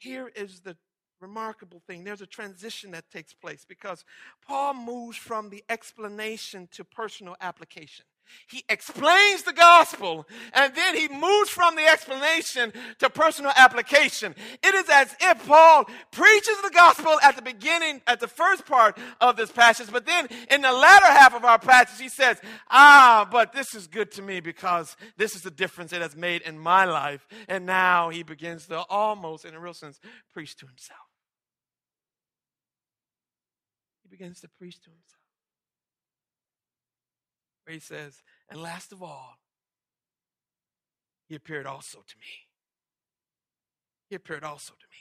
Here 0.00 0.30
is 0.34 0.60
the 0.60 0.76
remarkable 1.20 1.82
thing. 1.86 2.02
There's 2.02 2.22
a 2.22 2.26
transition 2.26 2.90
that 2.92 3.10
takes 3.10 3.34
place 3.34 3.64
because 3.68 4.04
Paul 4.46 4.74
moves 4.74 5.16
from 5.16 5.50
the 5.50 5.62
explanation 5.68 6.68
to 6.72 6.84
personal 6.84 7.36
application. 7.40 8.06
He 8.48 8.64
explains 8.68 9.42
the 9.42 9.52
gospel 9.52 10.26
and 10.52 10.74
then 10.74 10.96
he 10.96 11.08
moves 11.08 11.50
from 11.50 11.76
the 11.76 11.86
explanation 11.86 12.72
to 12.98 13.08
personal 13.08 13.52
application. 13.56 14.34
It 14.62 14.74
is 14.74 14.88
as 14.90 15.14
if 15.20 15.46
Paul 15.46 15.84
preaches 16.10 16.60
the 16.62 16.70
gospel 16.70 17.16
at 17.22 17.36
the 17.36 17.42
beginning, 17.42 18.02
at 18.06 18.18
the 18.20 18.28
first 18.28 18.66
part 18.66 18.98
of 19.20 19.36
this 19.36 19.52
passage, 19.52 19.88
but 19.92 20.06
then 20.06 20.28
in 20.50 20.62
the 20.62 20.72
latter 20.72 21.06
half 21.06 21.34
of 21.34 21.44
our 21.44 21.58
passage, 21.58 22.00
he 22.00 22.08
says, 22.08 22.40
Ah, 22.70 23.28
but 23.30 23.52
this 23.52 23.74
is 23.74 23.86
good 23.86 24.10
to 24.12 24.22
me 24.22 24.40
because 24.40 24.96
this 25.16 25.36
is 25.36 25.42
the 25.42 25.50
difference 25.50 25.92
it 25.92 26.02
has 26.02 26.16
made 26.16 26.42
in 26.42 26.58
my 26.58 26.84
life. 26.84 27.26
And 27.48 27.66
now 27.66 28.08
he 28.08 28.22
begins 28.22 28.66
to 28.66 28.80
almost, 28.90 29.44
in 29.44 29.54
a 29.54 29.60
real 29.60 29.74
sense, 29.74 30.00
preach 30.32 30.56
to 30.56 30.66
himself. 30.66 30.98
He 34.02 34.08
begins 34.08 34.40
to 34.40 34.48
preach 34.48 34.80
to 34.80 34.90
himself 34.90 35.19
where 37.70 37.74
he 37.74 37.80
says, 37.80 38.24
And 38.48 38.60
last 38.60 38.90
of 38.90 39.00
all, 39.00 39.38
he 41.28 41.36
appeared 41.36 41.66
also 41.66 41.98
to 41.98 42.16
me. 42.18 42.48
He 44.08 44.16
appeared 44.16 44.42
also 44.42 44.72
to 44.72 44.86
me. 44.90 44.96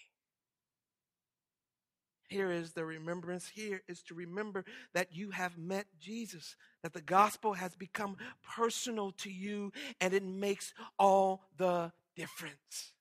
Here 2.28 2.52
is 2.52 2.74
the 2.74 2.86
remembrance. 2.86 3.50
Here 3.56 3.82
is 3.88 4.04
to 4.04 4.14
remember 4.14 4.66
that 4.94 5.08
you 5.12 5.32
have 5.32 5.58
met 5.58 5.88
Jesus, 6.00 6.56
that 6.84 6.94
the 6.94 7.02
gospel 7.02 7.54
has 7.54 7.76
become 7.76 8.18
personal 8.48 9.14
to 9.14 9.32
you, 9.32 9.74
and 10.00 10.14
it 10.14 10.24
makes 10.24 10.76
all 11.00 11.42
the 11.58 11.92
difference. 12.16 12.94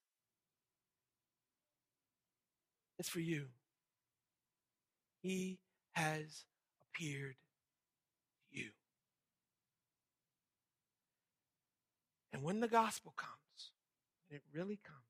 It's 2.99 3.11
for 3.11 3.21
you. 3.21 3.49
He 5.21 5.59
has 5.93 6.47
appeared 6.81 7.37
to 8.51 8.59
you. 8.59 8.71
And 12.39 12.45
when 12.45 12.61
the 12.61 12.69
gospel 12.69 13.13
comes, 13.17 13.73
and 14.31 14.37
it 14.37 14.43
really 14.55 14.79
comes, 14.85 15.03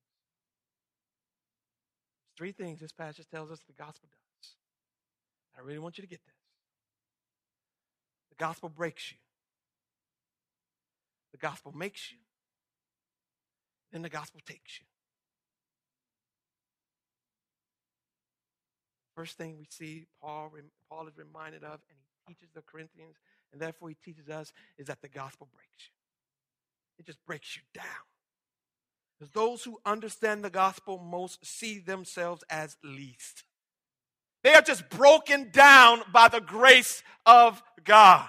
there's 2.17 2.35
three 2.35 2.51
things 2.51 2.79
this 2.79 2.91
passage 2.91 3.27
tells 3.29 3.51
us 3.51 3.59
the 3.67 3.73
gospel 3.73 4.09
does. 4.09 4.55
I 5.55 5.61
really 5.61 5.77
want 5.77 5.99
you 5.99 6.01
to 6.01 6.07
get 6.07 6.25
this. 6.25 6.33
The 8.31 8.43
gospel 8.43 8.67
breaks 8.67 9.11
you. 9.11 9.19
The 11.31 11.37
gospel 11.37 11.71
makes 11.71 12.11
you. 12.11 12.17
Then 13.91 14.01
the 14.01 14.09
gospel 14.09 14.41
takes 14.43 14.79
you. 14.79 14.87
First 19.15 19.37
thing 19.37 19.55
we 19.59 19.67
see 19.69 20.07
Paul, 20.19 20.51
Paul 20.89 21.07
is 21.07 21.15
reminded 21.15 21.63
of, 21.63 21.79
and 21.91 21.99
he 22.25 22.33
teaches 22.33 22.49
the 22.55 22.63
Corinthians, 22.63 23.17
and 23.53 23.61
therefore 23.61 23.89
he 23.89 23.97
teaches 24.03 24.29
us, 24.29 24.51
is 24.79 24.87
that 24.87 25.03
the 25.03 25.09
gospel 25.09 25.47
breaks 25.53 25.89
you 25.89 25.98
it 26.99 27.05
just 27.05 27.25
breaks 27.25 27.55
you 27.55 27.63
down. 27.73 27.85
Because 29.17 29.33
those 29.33 29.63
who 29.63 29.79
understand 29.85 30.43
the 30.43 30.49
gospel 30.49 30.97
most 30.99 31.45
see 31.45 31.79
themselves 31.79 32.43
as 32.49 32.77
least. 32.83 33.43
They 34.43 34.53
are 34.53 34.61
just 34.61 34.89
broken 34.89 35.49
down 35.51 36.01
by 36.13 36.27
the 36.27 36.39
grace 36.39 37.03
of 37.25 37.61
God. 37.83 38.27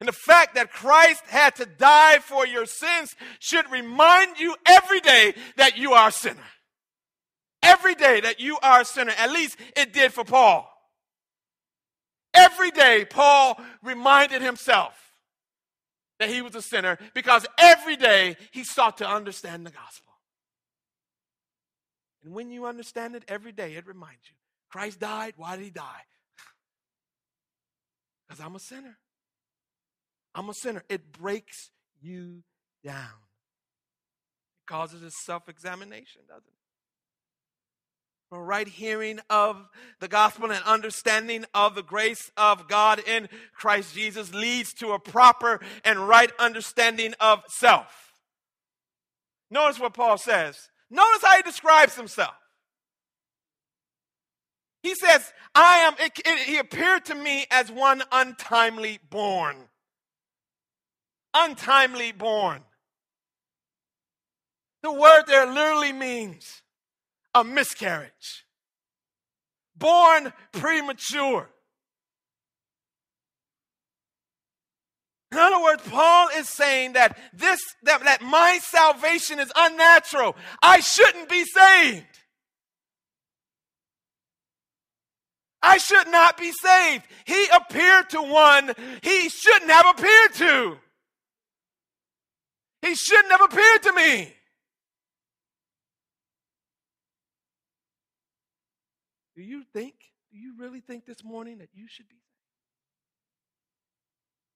And 0.00 0.08
the 0.08 0.12
fact 0.12 0.54
that 0.54 0.72
Christ 0.72 1.22
had 1.26 1.56
to 1.56 1.66
die 1.66 2.18
for 2.18 2.46
your 2.46 2.66
sins 2.66 3.16
should 3.38 3.70
remind 3.70 4.38
you 4.38 4.54
every 4.66 5.00
day 5.00 5.34
that 5.56 5.78
you 5.78 5.92
are 5.92 6.08
a 6.08 6.12
sinner. 6.12 6.40
Every 7.62 7.94
day 7.94 8.20
that 8.20 8.40
you 8.40 8.58
are 8.62 8.82
a 8.82 8.84
sinner. 8.84 9.12
At 9.18 9.32
least 9.32 9.56
it 9.74 9.92
did 9.92 10.12
for 10.12 10.24
Paul. 10.24 10.70
Every 12.34 12.70
day, 12.70 13.06
Paul 13.08 13.58
reminded 13.82 14.42
himself 14.42 15.05
that 16.18 16.30
he 16.30 16.42
was 16.42 16.54
a 16.54 16.62
sinner 16.62 16.98
because 17.14 17.46
every 17.58 17.96
day 17.96 18.36
he 18.50 18.64
sought 18.64 18.98
to 18.98 19.08
understand 19.08 19.66
the 19.66 19.70
gospel. 19.70 20.12
And 22.24 22.34
when 22.34 22.50
you 22.50 22.66
understand 22.66 23.14
it 23.14 23.24
every 23.28 23.52
day, 23.52 23.74
it 23.74 23.86
reminds 23.86 24.28
you 24.28 24.34
Christ 24.68 25.00
died. 25.00 25.34
Why 25.36 25.56
did 25.56 25.64
he 25.64 25.70
die? 25.70 25.82
Because 28.28 28.44
I'm 28.44 28.56
a 28.56 28.60
sinner. 28.60 28.98
I'm 30.34 30.48
a 30.48 30.54
sinner. 30.54 30.82
It 30.88 31.12
breaks 31.12 31.70
you 32.02 32.42
down. 32.84 33.22
It 34.60 34.66
causes 34.66 35.02
a 35.02 35.10
self 35.10 35.48
examination, 35.48 36.22
doesn't 36.28 36.48
it? 36.48 36.55
Right 38.30 38.66
hearing 38.66 39.20
of 39.30 39.68
the 40.00 40.08
gospel 40.08 40.50
and 40.50 40.64
understanding 40.64 41.44
of 41.54 41.74
the 41.74 41.82
grace 41.82 42.30
of 42.36 42.68
God 42.68 43.00
in 43.06 43.28
Christ 43.54 43.94
Jesus 43.94 44.34
leads 44.34 44.72
to 44.74 44.92
a 44.92 44.98
proper 44.98 45.60
and 45.84 46.08
right 46.08 46.30
understanding 46.38 47.14
of 47.20 47.44
self. 47.48 48.12
Notice 49.50 49.78
what 49.78 49.94
Paul 49.94 50.18
says. 50.18 50.70
Notice 50.90 51.22
how 51.22 51.36
he 51.36 51.42
describes 51.42 51.96
himself. 51.96 52.34
He 54.82 54.94
says, 54.94 55.32
I 55.54 55.78
am, 55.78 55.94
it, 55.98 56.12
it, 56.24 56.38
he 56.40 56.58
appeared 56.58 57.04
to 57.06 57.14
me 57.14 57.46
as 57.50 57.70
one 57.70 58.02
untimely 58.12 59.00
born. 59.10 59.56
Untimely 61.34 62.12
born. 62.12 62.62
The 64.82 64.92
word 64.92 65.24
there 65.26 65.46
literally 65.46 65.92
means 65.92 66.62
a 67.36 67.44
miscarriage, 67.44 68.46
born 69.76 70.32
premature. 70.52 71.50
In 75.32 75.38
other 75.38 75.62
words, 75.62 75.82
Paul 75.86 76.28
is 76.34 76.48
saying 76.48 76.94
that 76.94 77.18
this 77.34 77.60
that, 77.82 78.02
that 78.04 78.22
my 78.22 78.58
salvation 78.62 79.38
is 79.38 79.52
unnatural. 79.54 80.34
I 80.62 80.80
shouldn't 80.80 81.28
be 81.28 81.44
saved. 81.44 82.06
I 85.60 85.76
should 85.76 86.08
not 86.08 86.38
be 86.38 86.52
saved. 86.62 87.04
He 87.26 87.46
appeared 87.54 88.08
to 88.10 88.22
one 88.22 88.72
he 89.02 89.28
shouldn't 89.28 89.70
have 89.70 89.98
appeared 89.98 90.34
to. 90.34 90.78
He 92.80 92.94
shouldn't 92.94 93.32
have 93.32 93.42
appeared 93.42 93.82
to 93.82 93.92
me. 93.92 94.32
Do 99.36 99.42
you 99.42 99.62
think, 99.72 99.94
do 100.32 100.38
you 100.38 100.54
really 100.58 100.80
think 100.80 101.04
this 101.04 101.22
morning 101.22 101.58
that 101.58 101.68
you 101.74 101.86
should 101.86 102.08
be 102.08 102.16
saved? 102.16 102.22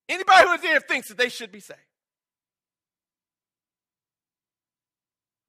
Anybody 0.08 0.48
who's 0.48 0.62
here 0.62 0.80
thinks 0.80 1.08
that 1.08 1.18
they 1.18 1.28
should 1.28 1.52
be 1.52 1.60
saved. 1.60 1.78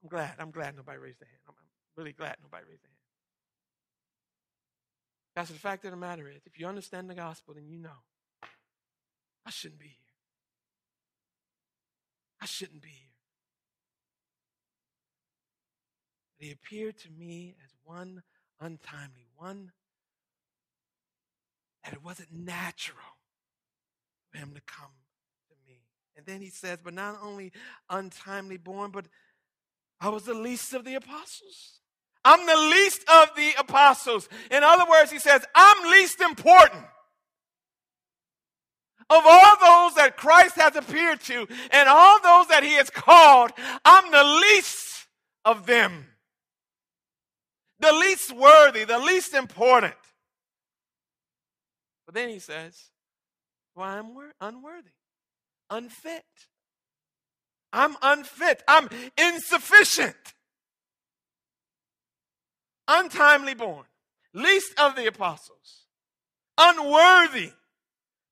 I'm 0.03 0.09
glad. 0.09 0.33
I'm 0.37 0.51
glad 0.51 0.75
nobody 0.75 0.99
raised 0.99 1.19
their 1.19 1.29
hand. 1.29 1.39
I'm, 1.47 1.53
I'm 1.57 1.67
really 1.95 2.11
glad 2.11 2.35
nobody 2.41 2.65
raised 2.69 2.83
their 2.83 2.89
hand. 2.89 2.97
Because 5.33 5.49
the 5.49 5.55
fact 5.55 5.85
of 5.85 5.91
the 5.91 5.97
matter 5.97 6.27
is, 6.27 6.41
if 6.45 6.59
you 6.59 6.67
understand 6.67 7.09
the 7.09 7.15
gospel, 7.15 7.53
then 7.53 7.67
you 7.67 7.77
know 7.77 7.89
I 9.45 9.49
shouldn't 9.49 9.79
be 9.79 9.87
here. 9.87 9.95
I 12.41 12.45
shouldn't 12.45 12.81
be 12.81 12.89
here. 12.89 13.07
But 16.37 16.47
he 16.47 16.51
appeared 16.51 16.97
to 16.99 17.09
me 17.11 17.55
as 17.63 17.71
one 17.83 18.23
untimely, 18.61 19.27
one 19.35 19.71
that 21.83 21.93
it 21.93 22.03
wasn't 22.03 22.31
natural 22.31 23.17
for 24.29 24.37
him 24.37 24.53
to 24.53 24.61
come 24.61 24.91
to 25.49 25.55
me. 25.67 25.79
And 26.15 26.25
then 26.25 26.41
he 26.41 26.49
says, 26.49 26.77
but 26.83 26.93
not 26.93 27.17
only 27.21 27.51
untimely 27.89 28.57
born, 28.57 28.91
but 28.91 29.05
I 29.99 30.09
was 30.09 30.23
the 30.23 30.33
least 30.33 30.73
of 30.73 30.85
the 30.85 30.95
apostles. 30.95 31.79
I'm 32.23 32.45
the 32.45 32.55
least 32.55 33.03
of 33.09 33.29
the 33.35 33.51
apostles. 33.57 34.29
In 34.51 34.63
other 34.63 34.85
words, 34.89 35.11
he 35.11 35.17
says, 35.17 35.43
I'm 35.55 35.91
least 35.91 36.21
important. 36.21 36.85
Of 39.09 39.23
all 39.25 39.55
those 39.57 39.95
that 39.95 40.13
Christ 40.15 40.55
has 40.55 40.75
appeared 40.75 41.19
to 41.21 41.47
and 41.71 41.89
all 41.89 42.21
those 42.21 42.47
that 42.47 42.63
he 42.63 42.73
has 42.73 42.89
called, 42.89 43.51
I'm 43.83 44.11
the 44.11 44.23
least 44.23 45.07
of 45.43 45.65
them 45.65 46.05
the 47.81 47.91
least 47.91 48.31
worthy, 48.35 48.83
the 48.83 48.99
least 48.99 49.33
important. 49.33 49.95
But 52.05 52.15
then 52.15 52.29
he 52.29 52.39
says, 52.39 52.91
Well, 53.75 53.87
I'm 53.87 54.11
unworthy, 54.39 54.91
unfit. 55.69 56.23
I'm 57.73 57.95
unfit. 58.01 58.63
I'm 58.67 58.89
insufficient. 59.17 60.15
untimely 62.87 63.53
born, 63.53 63.85
least 64.33 64.77
of 64.77 64.95
the 64.97 65.07
apostles, 65.07 65.85
unworthy 66.57 67.51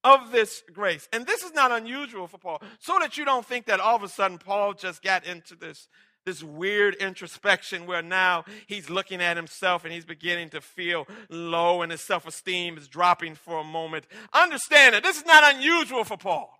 of 0.03 0.31
this 0.31 0.63
grace. 0.73 1.07
And 1.13 1.25
this 1.25 1.43
is 1.43 1.53
not 1.53 1.71
unusual 1.71 2.27
for 2.27 2.37
Paul, 2.37 2.61
so 2.79 2.97
that 2.99 3.17
you 3.17 3.23
don't 3.23 3.45
think 3.45 3.67
that 3.67 3.79
all 3.79 3.95
of 3.95 4.03
a 4.03 4.09
sudden 4.09 4.37
Paul 4.37 4.73
just 4.73 5.01
got 5.01 5.25
into 5.25 5.55
this, 5.55 5.87
this 6.25 6.43
weird 6.43 6.95
introspection 6.95 7.85
where 7.85 8.01
now 8.01 8.45
he's 8.67 8.89
looking 8.89 9.21
at 9.21 9.37
himself 9.37 9.83
and 9.83 9.93
he's 9.93 10.05
beginning 10.05 10.49
to 10.49 10.61
feel 10.61 11.07
low 11.29 11.81
and 11.81 11.91
his 11.91 12.01
self 12.01 12.27
esteem 12.27 12.77
is 12.77 12.87
dropping 12.87 13.35
for 13.35 13.59
a 13.59 13.63
moment. 13.63 14.05
Understand 14.33 14.95
that 14.95 15.03
this 15.03 15.17
is 15.17 15.25
not 15.25 15.55
unusual 15.55 16.03
for 16.03 16.17
Paul. 16.17 16.53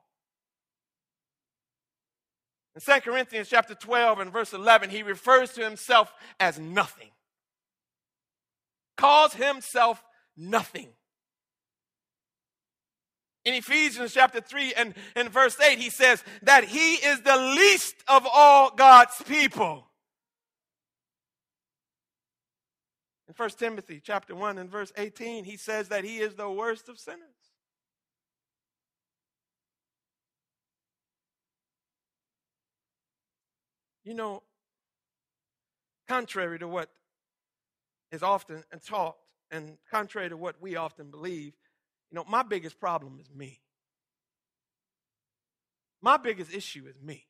In 2.76 2.82
2 2.82 3.02
Corinthians 3.02 3.50
chapter 3.50 3.76
12 3.76 4.20
and 4.20 4.32
verse 4.32 4.54
11, 4.54 4.90
he 4.90 5.04
refers 5.04 5.52
to 5.54 5.64
himself 5.64 6.14
as 6.40 6.60
nothing. 6.60 7.10
Calls 8.96 9.34
himself 9.34 10.04
nothing. 10.38 10.90
In 13.46 13.54
Ephesians 13.54 14.14
chapter 14.14 14.42
3 14.42 14.74
and, 14.76 14.94
and 15.16 15.30
verse 15.30 15.60
8, 15.60 15.80
he 15.80 15.90
says 15.90 16.24
that 16.44 16.66
he 16.66 16.96
is 16.96 17.22
the 17.22 17.38
least 17.38 17.96
of 18.08 18.28
all 18.32 18.72
God's 18.76 19.22
people. 19.24 19.86
In 23.28 23.34
1 23.36 23.50
Timothy 23.52 24.02
chapter 24.04 24.36
1 24.36 24.58
and 24.58 24.70
verse 24.70 24.92
18, 24.98 25.46
he 25.46 25.56
says 25.56 25.88
that 25.90 26.04
he 26.04 26.18
is 26.18 26.36
the 26.36 26.50
worst 26.50 26.90
of 26.90 27.00
sinners. 27.00 27.22
You 34.04 34.16
know, 34.16 34.44
contrary 36.08 36.58
to 36.60 36.68
what 36.68 36.90
is 38.12 38.24
often 38.24 38.64
taught 38.84 39.18
and 39.52 39.78
contrary 39.92 40.30
to 40.30 40.38
what 40.38 40.60
we 40.60 40.76
often 40.76 41.12
believe, 41.12 41.54
you 42.12 42.16
know, 42.16 42.26
my 42.28 42.44
biggest 42.44 42.80
problem 42.80 43.20
is 43.20 43.30
me. 43.34 43.60
My 46.02 46.18
biggest 46.18 46.54
issue 46.54 46.86
is 46.88 47.02
me. 47.02 47.29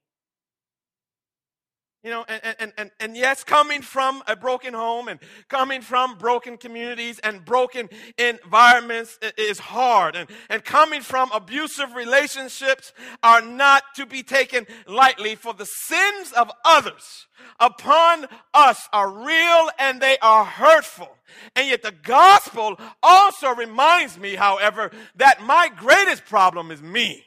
You 2.01 2.11
know, 2.11 2.25
and, 2.29 2.55
and, 2.59 2.73
and, 2.77 2.91
and 3.01 3.17
yes, 3.17 3.43
coming 3.43 3.81
from 3.81 4.23
a 4.25 4.33
broken 4.33 4.73
home 4.73 5.09
and 5.09 5.19
coming 5.49 5.81
from 5.81 6.17
broken 6.17 6.55
communities 6.55 7.19
and 7.19 7.43
broken 7.43 7.89
environments 8.17 9.19
is 9.37 9.59
hard. 9.59 10.15
And, 10.15 10.29
and 10.49 10.63
coming 10.63 11.01
from 11.01 11.29
abusive 11.33 11.93
relationships 11.95 12.93
are 13.21 13.41
not 13.41 13.83
to 13.95 14.05
be 14.05 14.23
taken 14.23 14.65
lightly, 14.87 15.35
for 15.35 15.53
the 15.53 15.65
sins 15.65 16.31
of 16.31 16.49
others 16.63 17.27
upon 17.59 18.27
us 18.53 18.87
are 18.93 19.11
real 19.11 19.69
and 19.77 19.99
they 19.99 20.17
are 20.21 20.45
hurtful. 20.45 21.09
And 21.53 21.67
yet 21.67 21.81
the 21.81 21.91
gospel 21.91 22.79
also 23.03 23.53
reminds 23.53 24.17
me, 24.17 24.35
however, 24.35 24.91
that 25.17 25.41
my 25.43 25.69
greatest 25.75 26.23
problem 26.25 26.71
is 26.71 26.81
me. 26.81 27.25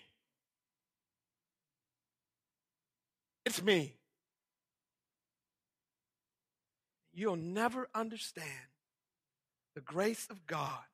It's 3.44 3.62
me. 3.62 3.96
You'll 7.12 7.36
never 7.36 7.88
understand 7.94 8.46
the 9.74 9.80
grace 9.80 10.26
of 10.30 10.46
God 10.46 10.84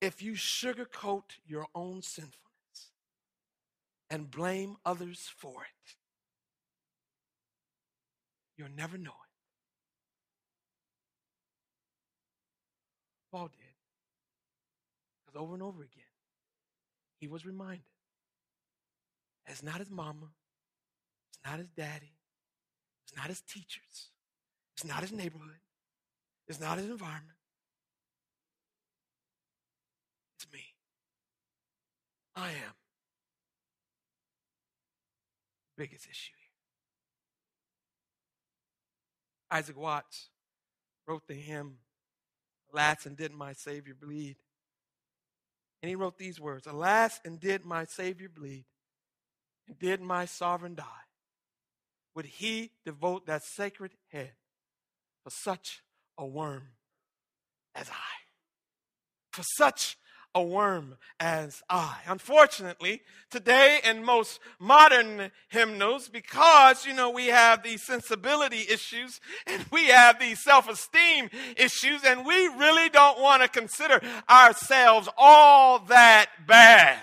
if 0.00 0.22
you 0.22 0.32
sugarcoat 0.32 1.38
your 1.46 1.66
own 1.74 2.02
sinfulness 2.02 2.38
and 4.10 4.30
blame 4.30 4.76
others 4.84 5.30
for 5.36 5.62
it. 5.62 5.96
You'll 8.56 8.76
never 8.76 8.98
know 8.98 9.10
it. 9.10 9.32
Paul 13.30 13.48
did. 13.48 13.72
Because 15.24 15.40
over 15.40 15.54
and 15.54 15.62
over 15.62 15.82
again, 15.82 16.02
he 17.18 17.26
was 17.26 17.46
reminded 17.46 17.84
it's 19.46 19.62
not 19.62 19.78
his 19.78 19.90
mama, 19.90 20.28
it's 21.28 21.38
not 21.44 21.58
his 21.58 21.68
daddy, 21.68 22.12
it's 23.04 23.16
not 23.16 23.26
his 23.28 23.40
teachers, 23.40 24.11
it's 24.74 24.84
not 24.84 25.02
his 25.02 25.12
neighborhood. 25.12 25.60
It's 26.48 26.60
not 26.60 26.78
his 26.78 26.88
environment. 26.88 27.38
It's 30.36 30.52
me. 30.52 30.64
I 32.34 32.48
am. 32.48 32.74
Biggest 35.76 36.06
issue 36.06 36.32
here. 39.50 39.58
Isaac 39.58 39.78
Watts 39.78 40.28
wrote 41.06 41.26
the 41.26 41.34
hymn, 41.34 41.78
Alas, 42.72 43.06
and 43.06 43.16
did 43.16 43.32
my 43.32 43.52
Savior 43.52 43.94
bleed? 43.94 44.36
And 45.82 45.88
he 45.88 45.96
wrote 45.96 46.18
these 46.18 46.40
words 46.40 46.66
Alas, 46.66 47.20
and 47.24 47.40
did 47.40 47.64
my 47.64 47.84
Savior 47.84 48.28
bleed? 48.28 48.64
And 49.68 49.78
did 49.78 50.00
my 50.00 50.24
sovereign 50.24 50.74
die? 50.74 50.84
Would 52.14 52.26
he 52.26 52.72
devote 52.84 53.26
that 53.26 53.42
sacred 53.42 53.92
head 54.08 54.32
for 55.22 55.30
such 55.30 55.82
a 56.18 56.26
worm 56.26 56.68
as 57.74 57.88
I. 57.88 58.22
For 59.32 59.42
such 59.56 59.96
a 60.34 60.42
worm 60.42 60.96
as 61.20 61.62
I. 61.68 61.98
Unfortunately, 62.06 63.02
today 63.30 63.80
in 63.84 64.04
most 64.04 64.40
modern 64.58 65.30
hymnals, 65.48 66.08
because, 66.08 66.86
you 66.86 66.94
know, 66.94 67.10
we 67.10 67.26
have 67.26 67.62
these 67.62 67.84
sensibility 67.84 68.64
issues 68.70 69.20
and 69.46 69.64
we 69.70 69.86
have 69.86 70.18
these 70.18 70.42
self 70.42 70.68
esteem 70.68 71.28
issues, 71.56 72.02
and 72.04 72.24
we 72.26 72.48
really 72.48 72.88
don't 72.88 73.20
want 73.20 73.42
to 73.42 73.48
consider 73.48 74.00
ourselves 74.28 75.08
all 75.16 75.80
that 75.80 76.26
bad. 76.46 76.98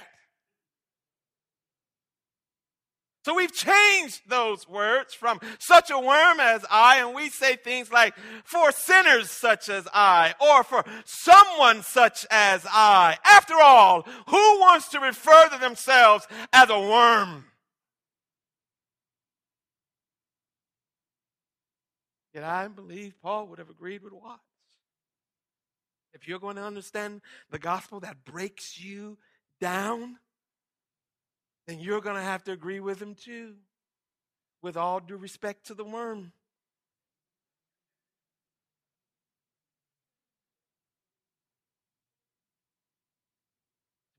So 3.29 3.35
we've 3.35 3.53
changed 3.53 4.21
those 4.27 4.67
words 4.67 5.13
from 5.13 5.39
such 5.59 5.91
a 5.91 5.99
worm 5.99 6.39
as 6.39 6.65
I, 6.67 6.97
and 6.97 7.13
we 7.13 7.29
say 7.29 7.57
things 7.57 7.91
like, 7.91 8.15
for 8.43 8.71
sinners 8.71 9.29
such 9.29 9.69
as 9.69 9.87
I, 9.93 10.33
or 10.41 10.63
for 10.63 10.83
someone 11.05 11.83
such 11.83 12.25
as 12.31 12.65
I. 12.67 13.19
After 13.23 13.53
all, 13.53 14.01
who 14.29 14.59
wants 14.59 14.89
to 14.89 14.99
refer 14.99 15.47
to 15.49 15.59
themselves 15.59 16.27
as 16.51 16.71
a 16.71 16.79
worm? 16.79 17.45
Yet 22.33 22.45
I 22.45 22.67
believe 22.67 23.13
Paul 23.21 23.45
would 23.49 23.59
have 23.59 23.69
agreed 23.69 24.01
with 24.01 24.13
Watts. 24.13 24.41
If 26.15 26.27
you're 26.27 26.39
going 26.39 26.55
to 26.55 26.63
understand 26.63 27.21
the 27.51 27.59
gospel 27.59 27.99
that 27.99 28.25
breaks 28.25 28.79
you 28.83 29.19
down, 29.61 30.17
then 31.69 31.79
you're 31.79 32.01
going 32.01 32.15
to 32.15 32.21
have 32.23 32.43
to 32.43 32.51
agree 32.51 32.79
with 32.79 32.99
him 32.99 33.13
too, 33.13 33.53
with 34.63 34.75
all 34.75 34.99
due 34.99 35.17
respect 35.17 35.67
to 35.67 35.75
the 35.75 35.83
worm. 35.83 36.31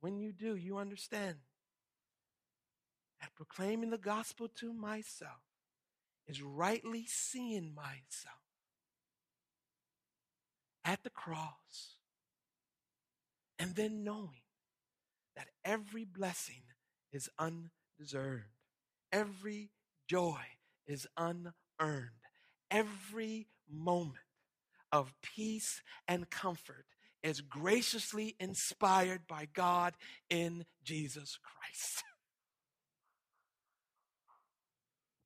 When 0.00 0.20
you 0.20 0.30
do, 0.30 0.54
you 0.54 0.78
understand 0.78 1.38
that 3.20 3.34
proclaiming 3.34 3.90
the 3.90 3.98
gospel 3.98 4.46
to 4.60 4.72
myself 4.72 5.42
is 6.28 6.40
rightly 6.40 7.04
seeing 7.08 7.74
myself 7.74 8.38
at 10.84 11.02
the 11.02 11.10
cross 11.10 11.96
and 13.58 13.74
then 13.74 14.04
knowing 14.04 14.44
that 15.34 15.48
every 15.64 16.04
blessing 16.04 16.62
is 17.12 17.28
undeserved. 17.38 18.44
Every 19.12 19.70
joy 20.08 20.40
is 20.86 21.06
unearned. 21.16 22.10
Every 22.70 23.48
moment 23.68 24.18
of 24.92 25.14
peace 25.22 25.82
and 26.08 26.28
comfort 26.30 26.86
is 27.22 27.40
graciously 27.40 28.34
inspired 28.40 29.26
by 29.28 29.48
God 29.52 29.94
in 30.28 30.64
Jesus 30.84 31.38
Christ. 31.42 32.04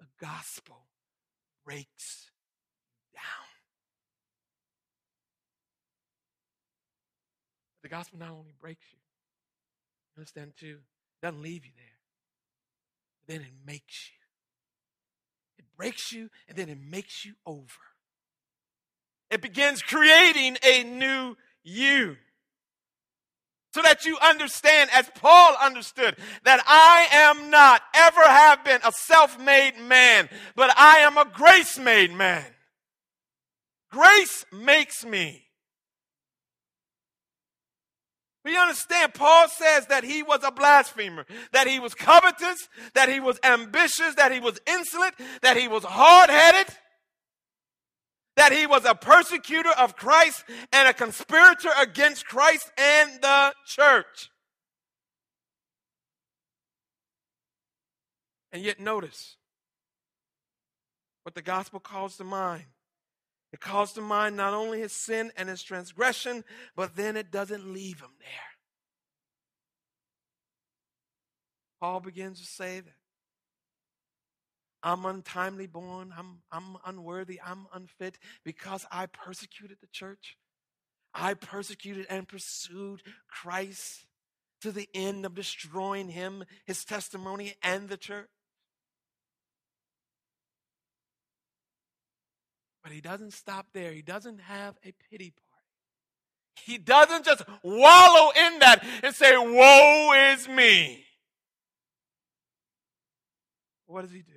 The 0.00 0.26
gospel 0.26 0.86
breaks 1.64 2.30
down. 3.14 3.22
The 7.82 7.88
gospel 7.88 8.18
not 8.18 8.30
only 8.30 8.54
breaks 8.60 8.84
you, 8.92 8.98
understand 10.16 10.52
too, 10.58 10.78
doesn't 11.24 11.42
leave 11.42 11.64
you 11.64 11.72
there. 11.74 11.86
Then 13.26 13.46
it 13.46 13.52
makes 13.66 14.10
you. 14.10 14.18
It 15.58 15.64
breaks 15.74 16.12
you 16.12 16.28
and 16.46 16.56
then 16.58 16.68
it 16.68 16.76
makes 16.78 17.24
you 17.24 17.32
over. 17.46 17.64
It 19.30 19.40
begins 19.40 19.80
creating 19.80 20.58
a 20.62 20.84
new 20.84 21.34
you. 21.62 22.16
So 23.72 23.80
that 23.80 24.04
you 24.04 24.18
understand, 24.18 24.90
as 24.92 25.10
Paul 25.14 25.56
understood, 25.60 26.16
that 26.44 26.62
I 26.66 27.08
am 27.10 27.50
not, 27.50 27.80
ever 27.94 28.20
have 28.20 28.62
been 28.62 28.80
a 28.84 28.92
self 28.92 29.40
made 29.40 29.78
man, 29.80 30.28
but 30.54 30.76
I 30.76 30.98
am 30.98 31.16
a 31.16 31.24
grace 31.24 31.78
made 31.78 32.12
man. 32.12 32.44
grace 33.90 34.44
makes 34.52 35.06
me. 35.06 35.43
We 38.44 38.58
understand 38.58 39.14
Paul 39.14 39.48
says 39.48 39.86
that 39.86 40.04
he 40.04 40.22
was 40.22 40.40
a 40.44 40.50
blasphemer, 40.50 41.24
that 41.52 41.66
he 41.66 41.80
was 41.80 41.94
covetous, 41.94 42.68
that 42.92 43.08
he 43.08 43.18
was 43.18 43.40
ambitious, 43.42 44.14
that 44.16 44.32
he 44.32 44.40
was 44.40 44.60
insolent, 44.66 45.14
that 45.40 45.56
he 45.56 45.66
was 45.66 45.82
hard 45.82 46.28
headed, 46.28 46.74
that 48.36 48.52
he 48.52 48.66
was 48.66 48.84
a 48.84 48.94
persecutor 48.94 49.70
of 49.70 49.96
Christ 49.96 50.44
and 50.72 50.86
a 50.86 50.92
conspirator 50.92 51.70
against 51.80 52.26
Christ 52.26 52.70
and 52.76 53.22
the 53.22 53.54
church. 53.66 54.30
And 58.52 58.62
yet, 58.62 58.78
notice 58.78 59.36
what 61.22 61.34
the 61.34 61.42
gospel 61.42 61.80
calls 61.80 62.18
to 62.18 62.24
mind. 62.24 62.64
It 63.54 63.60
calls 63.60 63.92
to 63.92 64.00
mind 64.00 64.36
not 64.36 64.52
only 64.52 64.80
his 64.80 64.92
sin 64.92 65.30
and 65.36 65.48
his 65.48 65.62
transgression, 65.62 66.42
but 66.74 66.96
then 66.96 67.16
it 67.16 67.30
doesn't 67.30 67.72
leave 67.72 68.00
him 68.00 68.10
there. 68.18 68.50
Paul 71.78 72.00
begins 72.00 72.40
to 72.40 72.46
say 72.46 72.80
that 72.80 72.94
I'm 74.82 75.04
untimely 75.04 75.68
born, 75.68 76.12
I'm, 76.18 76.40
I'm 76.50 76.78
unworthy, 76.84 77.40
I'm 77.40 77.68
unfit 77.72 78.18
because 78.44 78.86
I 78.90 79.06
persecuted 79.06 79.76
the 79.80 79.86
church. 79.92 80.36
I 81.14 81.34
persecuted 81.34 82.06
and 82.10 82.26
pursued 82.26 83.02
Christ 83.28 84.04
to 84.62 84.72
the 84.72 84.88
end 84.94 85.24
of 85.24 85.36
destroying 85.36 86.08
him, 86.08 86.42
his 86.66 86.84
testimony, 86.84 87.54
and 87.62 87.88
the 87.88 87.98
church. 87.98 88.26
But 92.84 92.92
he 92.92 93.00
doesn't 93.00 93.32
stop 93.32 93.66
there. 93.72 93.92
He 93.92 94.02
doesn't 94.02 94.40
have 94.42 94.76
a 94.84 94.92
pity 95.10 95.32
party. 95.32 95.54
He 96.62 96.78
doesn't 96.78 97.24
just 97.24 97.42
wallow 97.62 98.30
in 98.30 98.58
that 98.60 98.84
and 99.02 99.14
say, 99.14 99.36
Woe 99.36 100.12
is 100.32 100.46
me. 100.46 101.04
What 103.86 104.02
does 104.02 104.12
he 104.12 104.20
do? 104.20 104.32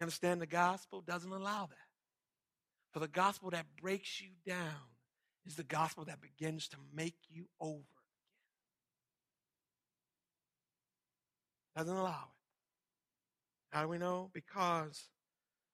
Understand 0.00 0.40
the 0.40 0.46
gospel 0.46 1.02
doesn't 1.02 1.30
allow 1.30 1.66
that. 1.66 1.76
For 2.92 3.00
the 3.00 3.08
gospel 3.08 3.50
that 3.50 3.66
breaks 3.80 4.20
you 4.20 4.28
down 4.46 4.88
is 5.46 5.56
the 5.56 5.64
gospel 5.64 6.04
that 6.06 6.20
begins 6.20 6.68
to 6.68 6.76
make 6.94 7.16
you 7.28 7.46
over. 7.60 7.82
Doesn't 11.76 11.94
allow 11.94 12.10
it. 12.10 13.76
How 13.76 13.82
do 13.82 13.88
we 13.88 13.98
know? 13.98 14.30
Because 14.32 15.08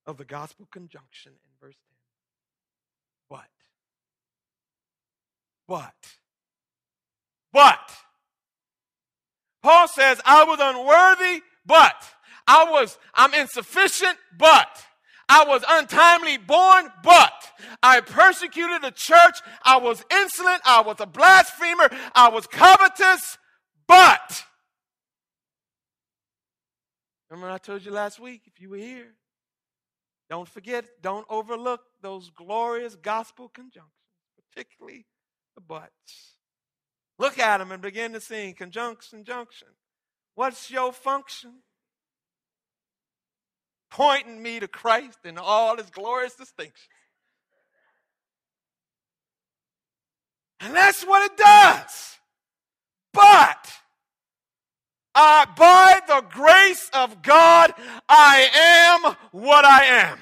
of 0.06 0.16
the 0.16 0.24
gospel 0.24 0.66
conjunction 0.70 1.32
in 1.32 1.50
verse 1.60 1.76
10. 3.28 3.38
But. 3.38 3.48
But. 5.66 5.94
But. 7.52 7.96
Paul 9.62 9.88
says, 9.88 10.20
I 10.24 10.44
was 10.44 10.58
unworthy, 10.60 11.42
but. 11.64 11.94
I 12.46 12.70
was, 12.70 12.98
I'm 13.14 13.32
insufficient, 13.32 14.18
but. 14.38 14.84
I 15.28 15.44
was 15.44 15.64
untimely 15.66 16.36
born, 16.36 16.90
but 17.02 17.32
I 17.82 18.00
persecuted 18.00 18.82
the 18.82 18.90
church. 18.90 19.38
I 19.64 19.78
was 19.78 20.04
insolent. 20.10 20.60
I 20.66 20.82
was 20.82 20.96
a 21.00 21.06
blasphemer. 21.06 21.88
I 22.14 22.28
was 22.28 22.46
covetous, 22.46 23.38
but. 23.86 24.44
Remember, 27.30 27.50
I 27.50 27.58
told 27.58 27.84
you 27.84 27.90
last 27.90 28.20
week, 28.20 28.42
if 28.46 28.60
you 28.60 28.68
were 28.68 28.76
here, 28.76 29.14
don't 30.34 30.48
forget, 30.48 30.84
don't 31.00 31.24
overlook 31.30 31.82
those 32.02 32.28
glorious 32.28 32.96
gospel 32.96 33.48
conjunctions, 33.48 33.92
particularly 34.52 35.06
the 35.54 35.60
buts. 35.60 36.34
Look 37.20 37.38
at 37.38 37.58
them 37.58 37.70
and 37.70 37.80
begin 37.80 38.14
to 38.14 38.20
sing 38.20 38.54
conjunction, 38.54 39.22
junction. 39.22 39.68
What's 40.34 40.72
your 40.72 40.92
function? 40.92 41.60
Pointing 43.92 44.42
me 44.42 44.58
to 44.58 44.66
Christ 44.66 45.20
in 45.22 45.38
all 45.38 45.76
his 45.76 45.90
glorious 45.90 46.34
distinctions. 46.34 46.88
And 50.58 50.74
that's 50.74 51.04
what 51.04 51.30
it 51.30 51.36
does. 51.36 52.18
But 53.12 53.72
uh, 55.14 55.46
by 55.56 56.00
the 56.06 56.24
grace 56.30 56.90
of 56.92 57.22
God, 57.22 57.72
I 58.08 58.48
am 59.04 59.14
what 59.32 59.64
I 59.64 59.84
am. 59.84 60.18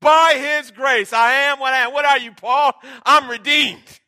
By 0.00 0.34
His 0.36 0.70
grace, 0.70 1.12
I 1.12 1.32
am 1.32 1.58
what 1.58 1.74
I 1.74 1.78
am. 1.78 1.92
What 1.92 2.04
are 2.04 2.18
you, 2.18 2.32
Paul? 2.32 2.72
I'm 3.04 3.28
redeemed 3.28 4.00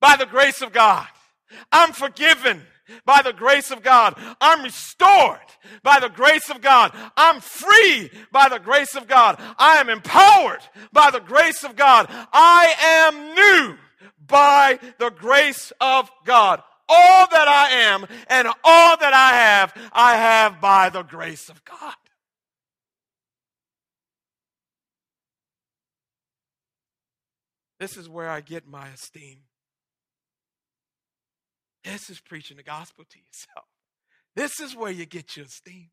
by 0.00 0.16
the 0.16 0.26
grace 0.26 0.62
of 0.62 0.72
God. 0.72 1.06
I'm 1.70 1.92
forgiven 1.92 2.62
by 3.06 3.22
the 3.22 3.32
grace 3.32 3.70
of 3.70 3.82
God. 3.82 4.14
I'm 4.40 4.62
restored 4.62 5.38
by 5.82 6.00
the 6.00 6.08
grace 6.08 6.50
of 6.50 6.60
God. 6.60 6.92
I'm 7.16 7.40
free 7.40 8.10
by 8.32 8.48
the 8.48 8.58
grace 8.58 8.96
of 8.96 9.06
God. 9.06 9.40
I 9.58 9.76
am 9.76 9.88
empowered 9.88 10.60
by 10.92 11.10
the 11.10 11.20
grace 11.20 11.64
of 11.64 11.76
God. 11.76 12.06
I 12.32 12.74
am 12.80 13.34
new 13.34 13.78
by 14.26 14.78
the 14.98 15.10
grace 15.10 15.72
of 15.80 16.10
God 16.24 16.62
all 16.88 17.26
that 17.30 17.48
I 17.48 17.70
am 17.70 18.06
and 18.28 18.48
all 18.62 18.96
that 18.96 19.14
I 19.14 19.36
have, 19.36 19.90
I 19.92 20.16
have 20.16 20.60
by 20.60 20.90
the 20.90 21.02
grace 21.02 21.48
of 21.48 21.64
God. 21.64 21.94
This 27.80 27.96
is 27.96 28.08
where 28.08 28.30
I 28.30 28.40
get 28.40 28.66
my 28.66 28.88
esteem. 28.88 29.40
This 31.84 32.08
is 32.08 32.18
preaching 32.20 32.56
the 32.56 32.62
gospel 32.62 33.04
to 33.04 33.18
yourself. 33.18 33.66
This 34.34 34.58
is 34.58 34.74
where 34.74 34.90
you 34.90 35.04
get 35.04 35.36
your 35.36 35.46
esteem. 35.46 35.90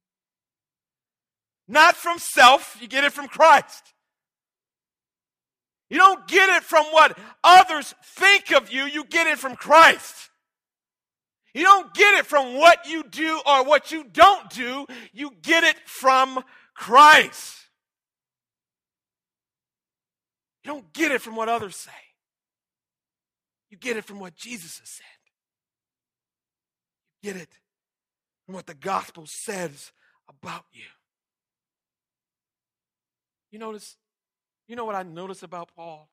Not 1.68 1.96
from 1.96 2.18
self, 2.18 2.78
you 2.80 2.88
get 2.88 3.04
it 3.04 3.14
from 3.14 3.28
Christ. 3.28 3.94
You 5.90 5.98
don't 5.98 6.26
get 6.28 6.50
it 6.50 6.64
from 6.64 6.86
what 6.88 7.18
others 7.44 7.94
think 8.04 8.54
of 8.54 8.72
you, 8.72 8.86
you 8.86 9.04
get 9.04 9.28
it 9.28 9.38
from 9.38 9.58
Christ. 9.58 10.31
You 11.54 11.64
don't 11.64 11.94
get 11.94 12.16
it 12.16 12.26
from 12.26 12.58
what 12.58 12.88
you 12.88 13.04
do 13.04 13.42
or 13.46 13.66
what 13.66 13.92
you 13.92 14.06
don't 14.06 14.50
do. 14.50 14.86
You 15.12 15.32
get 15.42 15.64
it 15.64 15.76
from 15.86 16.44
Christ. 16.74 17.58
You 20.64 20.72
don't 20.72 20.94
get 20.94 21.12
it 21.12 21.22
from 21.22 21.36
what 21.36 21.50
others 21.50 21.76
say. 21.76 21.92
You 23.70 23.78
get 23.78 23.98
it 23.98 24.06
from 24.06 24.20
what 24.20 24.36
Jesus 24.36 24.80
has 24.80 24.90
said. 24.90 25.06
You 27.22 27.34
get 27.34 27.42
it 27.42 27.50
from 28.46 28.56
what 28.56 28.68
the 28.68 28.76
gospel 28.76 29.26
says 29.26 29.92
about 30.30 30.66
you. 30.72 30.86
You 33.52 33.60
notice, 33.60 33.98
you 34.68 34.76
know 34.76 34.86
what 34.86 34.96
I 34.96 35.04
notice 35.04 35.44
about 35.44 35.70
Paul? 35.76 36.10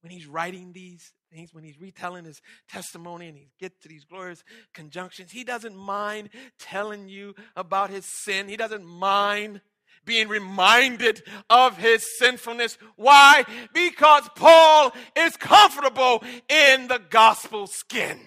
When 0.00 0.12
he's 0.12 0.26
writing 0.26 0.72
these 0.72 1.12
things, 1.32 1.52
when 1.52 1.64
he's 1.64 1.80
retelling 1.80 2.24
his 2.24 2.40
testimony 2.68 3.28
and 3.28 3.36
he 3.36 3.48
gets 3.58 3.78
to 3.80 3.88
these 3.88 4.04
glorious 4.04 4.44
conjunctions, 4.72 5.32
he 5.32 5.44
doesn't 5.44 5.76
mind 5.76 6.30
telling 6.58 7.08
you 7.08 7.34
about 7.56 7.90
his 7.90 8.04
sin. 8.04 8.48
He 8.48 8.56
doesn't 8.56 8.84
mind 8.84 9.60
being 10.04 10.28
reminded 10.28 11.22
of 11.50 11.76
his 11.76 12.06
sinfulness. 12.18 12.78
Why? 12.96 13.44
Because 13.74 14.28
Paul 14.36 14.92
is 15.16 15.36
comfortable 15.36 16.22
in 16.48 16.88
the 16.88 17.00
gospel 17.10 17.66
skin. 17.66 18.18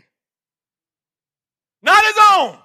Not 1.82 2.04
his 2.06 2.16
own, 2.34 2.58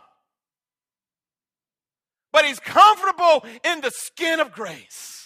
but 2.33 2.45
he's 2.45 2.61
comfortable 2.61 3.47
in 3.64 3.81
the 3.81 3.91
skin 3.91 4.41
of 4.41 4.53
grace. 4.53 5.26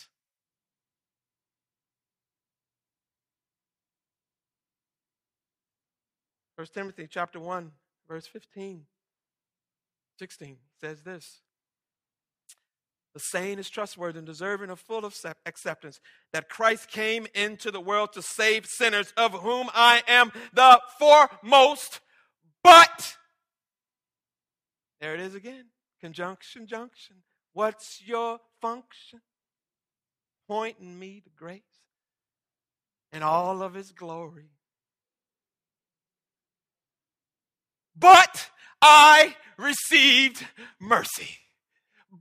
1 6.61 6.66
Timothy 6.74 7.08
chapter 7.08 7.40
1, 7.40 7.72
verse 8.06 8.26
15, 8.26 8.82
16 10.18 10.56
says 10.78 11.00
this. 11.00 11.40
The 13.14 13.20
saying 13.20 13.58
is 13.58 13.70
trustworthy 13.70 14.18
and 14.18 14.26
deserving 14.26 14.68
of 14.68 14.78
full 14.78 15.11
acceptance 15.46 16.00
that 16.34 16.50
Christ 16.50 16.90
came 16.90 17.26
into 17.34 17.70
the 17.70 17.80
world 17.80 18.12
to 18.12 18.20
save 18.20 18.66
sinners, 18.66 19.14
of 19.16 19.32
whom 19.32 19.70
I 19.72 20.02
am 20.06 20.32
the 20.52 20.78
foremost. 20.98 22.00
But, 22.62 23.16
there 25.00 25.14
it 25.14 25.20
is 25.20 25.34
again 25.34 25.64
conjunction, 25.98 26.66
junction. 26.66 27.16
What's 27.54 28.02
your 28.04 28.38
function? 28.61 29.22
Pointing 30.46 30.98
me 30.98 31.22
to 31.24 31.30
grace 31.30 31.62
and 33.12 33.24
all 33.24 33.62
of 33.62 33.72
his 33.72 33.92
glory 33.92 34.50
But 38.01 38.51
I 38.82 39.36
received 39.59 40.46
mercy. 40.80 41.36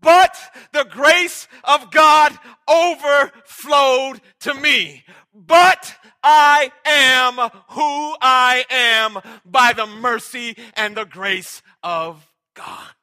but 0.01 0.38
the 0.71 0.86
grace 0.86 1.47
of 1.63 1.91
God 1.91 2.38
overflowed 2.67 4.21
to 4.41 4.53
me. 4.53 5.03
But 5.34 5.95
I 6.23 6.71
am 6.86 7.36
who 7.69 8.15
I 8.21 8.65
am 8.69 9.19
by 9.45 9.73
the 9.73 9.88
mercy 9.88 10.55
and 10.75 10.95
the 10.95 11.05
grace 11.05 11.61
of 11.84 12.27
God. 12.53 12.93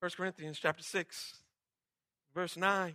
1 0.00 0.10
Corinthians 0.16 0.58
chapter 0.58 0.82
6, 0.82 1.34
verse 2.34 2.56
9. 2.56 2.94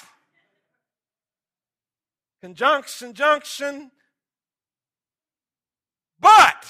conjunction, 2.41 3.13
junction, 3.13 3.91
but, 6.19 6.65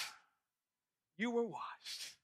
you 1.18 1.30
were 1.30 1.44
washed. 1.44 2.16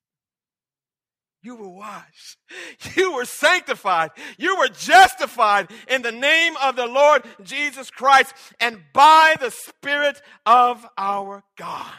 You 1.42 1.56
were 1.56 1.70
washed. 1.70 2.38
You 2.96 3.14
were 3.14 3.26
sanctified. 3.26 4.12
You 4.38 4.58
were 4.58 4.70
justified 4.70 5.72
in 5.88 6.02
the 6.02 6.12
name 6.12 6.56
of 6.64 6.76
the 6.76 6.88
Lord 6.88 7.24
Jesus 7.44 7.90
Christ 7.90 8.34
and 8.60 8.80
by 8.94 9.36
the 9.40 9.52
Spirit 9.52 10.22
of 10.46 10.86
our 10.98 11.44
God. 11.58 11.94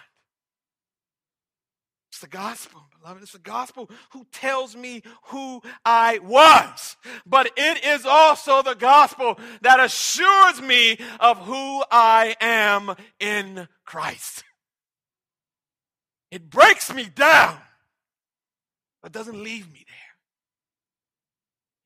It's 2.10 2.20
the 2.20 2.28
gospel, 2.28 2.82
It's 3.20 3.32
the 3.32 3.38
gospel 3.38 3.90
who 4.10 4.26
tells 4.32 4.76
me 4.76 5.02
who 5.24 5.62
I 5.84 6.18
was. 6.18 6.96
But 7.26 7.50
it 7.56 7.84
is 7.84 8.04
also 8.04 8.62
the 8.62 8.74
gospel 8.74 9.38
that 9.62 9.80
assures 9.80 10.60
me 10.60 10.98
of 11.20 11.38
who 11.38 11.84
I 11.90 12.36
am 12.40 12.94
in 13.18 13.68
Christ. 13.84 14.44
It 16.30 16.50
breaks 16.50 16.92
me 16.92 17.04
down, 17.04 17.56
but 19.02 19.12
doesn't 19.12 19.42
leave 19.42 19.72
me 19.72 19.84
there. 19.86 19.96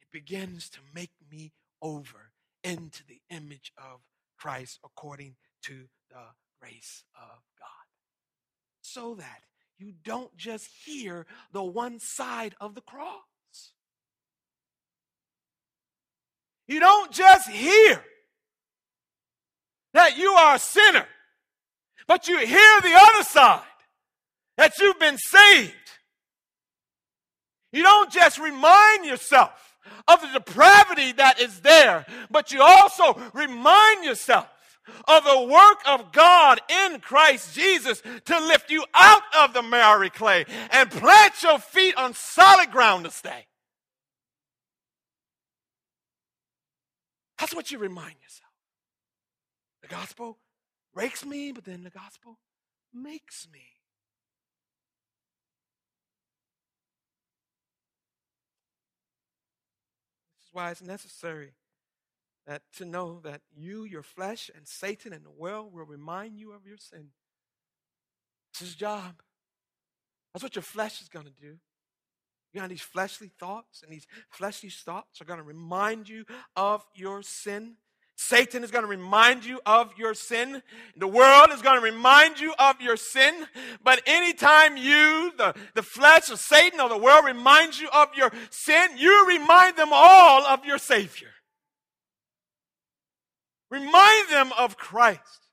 It 0.00 0.08
begins 0.12 0.68
to 0.70 0.78
make 0.92 1.12
me 1.30 1.52
over 1.80 2.32
into 2.64 3.04
the 3.06 3.20
image 3.30 3.72
of 3.76 4.00
Christ 4.38 4.80
according 4.84 5.36
to 5.62 5.84
the 6.10 6.24
grace 6.60 7.04
of 7.14 7.38
God. 7.58 7.68
So 8.80 9.14
that 9.14 9.42
you 9.82 9.92
don't 10.04 10.34
just 10.36 10.68
hear 10.84 11.26
the 11.52 11.62
one 11.62 11.98
side 11.98 12.54
of 12.60 12.74
the 12.74 12.80
cross. 12.80 13.72
You 16.68 16.78
don't 16.78 17.10
just 17.10 17.48
hear 17.50 18.02
that 19.92 20.16
you 20.16 20.30
are 20.30 20.54
a 20.54 20.58
sinner, 20.60 21.06
but 22.06 22.28
you 22.28 22.38
hear 22.38 22.80
the 22.80 22.94
other 22.94 23.24
side 23.24 23.62
that 24.56 24.78
you've 24.78 25.00
been 25.00 25.18
saved. 25.18 25.72
You 27.72 27.82
don't 27.82 28.12
just 28.12 28.38
remind 28.38 29.04
yourself 29.04 29.76
of 30.06 30.20
the 30.20 30.38
depravity 30.38 31.12
that 31.12 31.40
is 31.40 31.60
there, 31.60 32.06
but 32.30 32.52
you 32.52 32.62
also 32.62 33.20
remind 33.34 34.04
yourself 34.04 34.46
of 35.06 35.24
the 35.24 35.42
work 35.42 35.78
of 35.86 36.12
God 36.12 36.60
in 36.68 37.00
Christ 37.00 37.54
Jesus 37.54 38.02
to 38.24 38.40
lift 38.40 38.70
you 38.70 38.84
out 38.94 39.22
of 39.38 39.54
the 39.54 39.62
miry 39.62 40.10
clay 40.10 40.44
and 40.70 40.90
plant 40.90 41.42
your 41.42 41.58
feet 41.58 41.96
on 41.96 42.14
solid 42.14 42.70
ground 42.70 43.04
to 43.04 43.10
stay. 43.10 43.46
That's 47.38 47.54
what 47.54 47.70
you 47.70 47.78
remind 47.78 48.14
yourself. 48.22 48.52
The 49.82 49.88
gospel 49.88 50.38
breaks 50.94 51.24
me, 51.24 51.52
but 51.52 51.64
then 51.64 51.82
the 51.82 51.90
gospel 51.90 52.38
makes 52.94 53.48
me. 53.52 53.64
That's 60.40 60.52
why 60.52 60.70
it's 60.70 60.82
necessary 60.82 61.52
that 62.46 62.62
to 62.76 62.84
know 62.84 63.20
that 63.24 63.40
you, 63.56 63.84
your 63.84 64.02
flesh, 64.02 64.50
and 64.54 64.66
Satan 64.66 65.12
and 65.12 65.24
the 65.24 65.30
world 65.30 65.72
will 65.72 65.84
remind 65.84 66.38
you 66.38 66.52
of 66.52 66.66
your 66.66 66.76
sin. 66.76 67.08
It's 68.50 68.60
his 68.60 68.74
job. 68.74 69.22
That's 70.32 70.42
what 70.42 70.56
your 70.56 70.62
flesh 70.62 71.00
is 71.00 71.08
going 71.08 71.26
to 71.26 71.32
do. 71.32 71.58
You 72.52 72.60
got 72.60 72.68
these 72.68 72.82
fleshly 72.82 73.30
thoughts, 73.38 73.82
and 73.82 73.90
these 73.90 74.06
fleshly 74.28 74.70
thoughts 74.70 75.20
are 75.20 75.24
going 75.24 75.38
to 75.38 75.44
remind 75.44 76.08
you 76.08 76.24
of 76.54 76.84
your 76.94 77.22
sin. 77.22 77.76
Satan 78.16 78.62
is 78.62 78.70
going 78.70 78.84
to 78.84 78.88
remind 78.88 79.44
you 79.44 79.60
of 79.64 79.92
your 79.96 80.14
sin. 80.14 80.62
The 80.96 81.08
world 81.08 81.48
is 81.52 81.62
going 81.62 81.76
to 81.76 81.84
remind 81.84 82.38
you 82.38 82.54
of 82.58 82.80
your 82.80 82.96
sin. 82.96 83.46
But 83.82 84.02
anytime 84.06 84.76
you, 84.76 85.32
the, 85.38 85.54
the 85.74 85.82
flesh 85.82 86.28
of 86.30 86.38
Satan 86.38 86.78
or 86.78 86.88
the 86.88 86.98
world 86.98 87.24
reminds 87.24 87.80
you 87.80 87.88
of 87.92 88.08
your 88.14 88.30
sin, 88.50 88.90
you 88.96 89.26
remind 89.26 89.76
them 89.76 89.88
all 89.90 90.44
of 90.46 90.64
your 90.64 90.78
Savior. 90.78 91.30
Remind 93.72 94.28
them 94.28 94.52
of 94.58 94.76
Christ. 94.76 95.48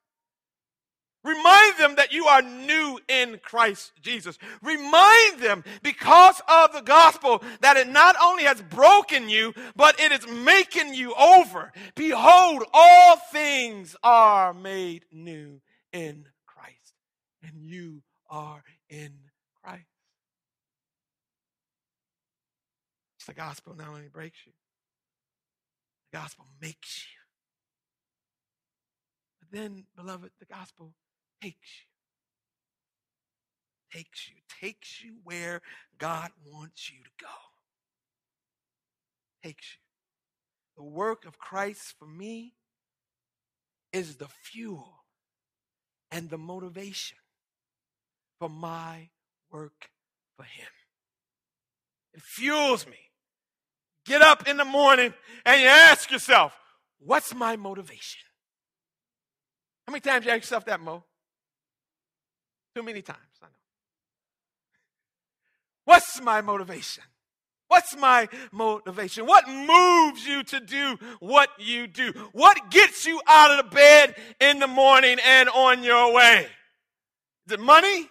Remind 1.23 1.77
them 1.77 1.95
that 1.95 2.11
you 2.11 2.25
are 2.25 2.41
new 2.41 2.99
in 3.07 3.39
Christ 3.41 3.93
Jesus. 4.01 4.37
Remind 4.61 5.39
them 5.39 5.63
because 5.83 6.41
of 6.49 6.73
the 6.73 6.81
gospel 6.81 7.41
that 7.61 7.77
it 7.77 7.87
not 7.87 8.17
only 8.21 8.43
has 8.43 8.61
broken 8.61 9.29
you, 9.29 9.53
but 9.73 9.97
it 10.01 10.11
is 10.11 10.27
making 10.27 10.93
you 10.93 11.13
over. 11.15 11.71
Behold, 11.95 12.63
all 12.73 13.15
things 13.31 13.95
are 14.03 14.53
made 14.53 15.05
new 15.13 15.61
in 15.93 16.25
Christ, 16.45 16.93
and 17.41 17.53
you 17.63 18.01
are 18.29 18.63
in 18.89 19.13
Christ. 19.63 19.85
It's 23.17 23.27
the 23.27 23.33
gospel 23.33 23.75
not 23.77 23.87
only 23.87 24.09
breaks 24.11 24.39
you, 24.45 24.51
the 26.11 26.17
gospel 26.17 26.47
makes 26.61 27.05
you. 27.13 27.18
Then, 29.51 29.85
beloved, 29.95 30.31
the 30.39 30.45
gospel 30.45 30.93
takes 31.41 31.57
you. 33.91 33.99
Takes 33.99 34.29
you, 34.29 34.35
takes 34.61 35.03
you 35.03 35.15
where 35.23 35.61
God 35.97 36.29
wants 36.45 36.91
you 36.91 36.97
to 37.03 37.09
go. 37.19 37.27
Takes 39.43 39.73
you. 39.73 39.79
The 40.77 40.83
work 40.87 41.25
of 41.25 41.39
Christ 41.39 41.95
for 41.97 42.05
me 42.05 42.53
is 43.91 44.17
the 44.17 44.27
fuel 44.27 45.05
and 46.11 46.29
the 46.29 46.37
motivation 46.37 47.17
for 48.37 48.49
my 48.49 49.09
work 49.51 49.89
for 50.37 50.43
Him. 50.43 50.67
It 52.13 52.21
fuels 52.21 52.85
me. 52.85 52.97
Get 54.05 54.21
up 54.21 54.47
in 54.47 54.57
the 54.57 54.65
morning 54.65 55.13
and 55.45 55.61
you 55.61 55.67
ask 55.67 56.11
yourself, 56.11 56.53
what's 56.99 57.33
my 57.33 57.55
motivation? 57.55 58.28
How 59.89 59.91
many 59.91 60.01
times 60.01 60.23
you 60.23 60.31
ask 60.31 60.41
yourself 60.41 60.65
that, 60.65 60.79
Mo? 60.79 61.03
Too 62.75 62.83
many 62.83 63.01
times, 63.01 63.17
I 63.41 63.47
know. 63.47 63.51
What's 65.85 66.21
my 66.21 66.41
motivation? 66.41 67.03
What's 67.69 67.97
my 67.97 68.29
motivation? 68.51 69.25
What 69.25 69.47
moves 69.49 70.27
you 70.27 70.43
to 70.43 70.59
do 70.59 70.95
what 71.19 71.49
you 71.57 71.87
do? 71.87 72.13
What 72.33 72.69
gets 72.69 73.07
you 73.07 73.19
out 73.27 73.49
of 73.49 73.65
the 73.65 73.75
bed 73.75 74.15
in 74.39 74.59
the 74.59 74.67
morning 74.67 75.17
and 75.25 75.49
on 75.49 75.81
your 75.81 76.13
way? 76.13 76.45
Is 77.47 77.53
it 77.53 77.59
money? 77.59 78.07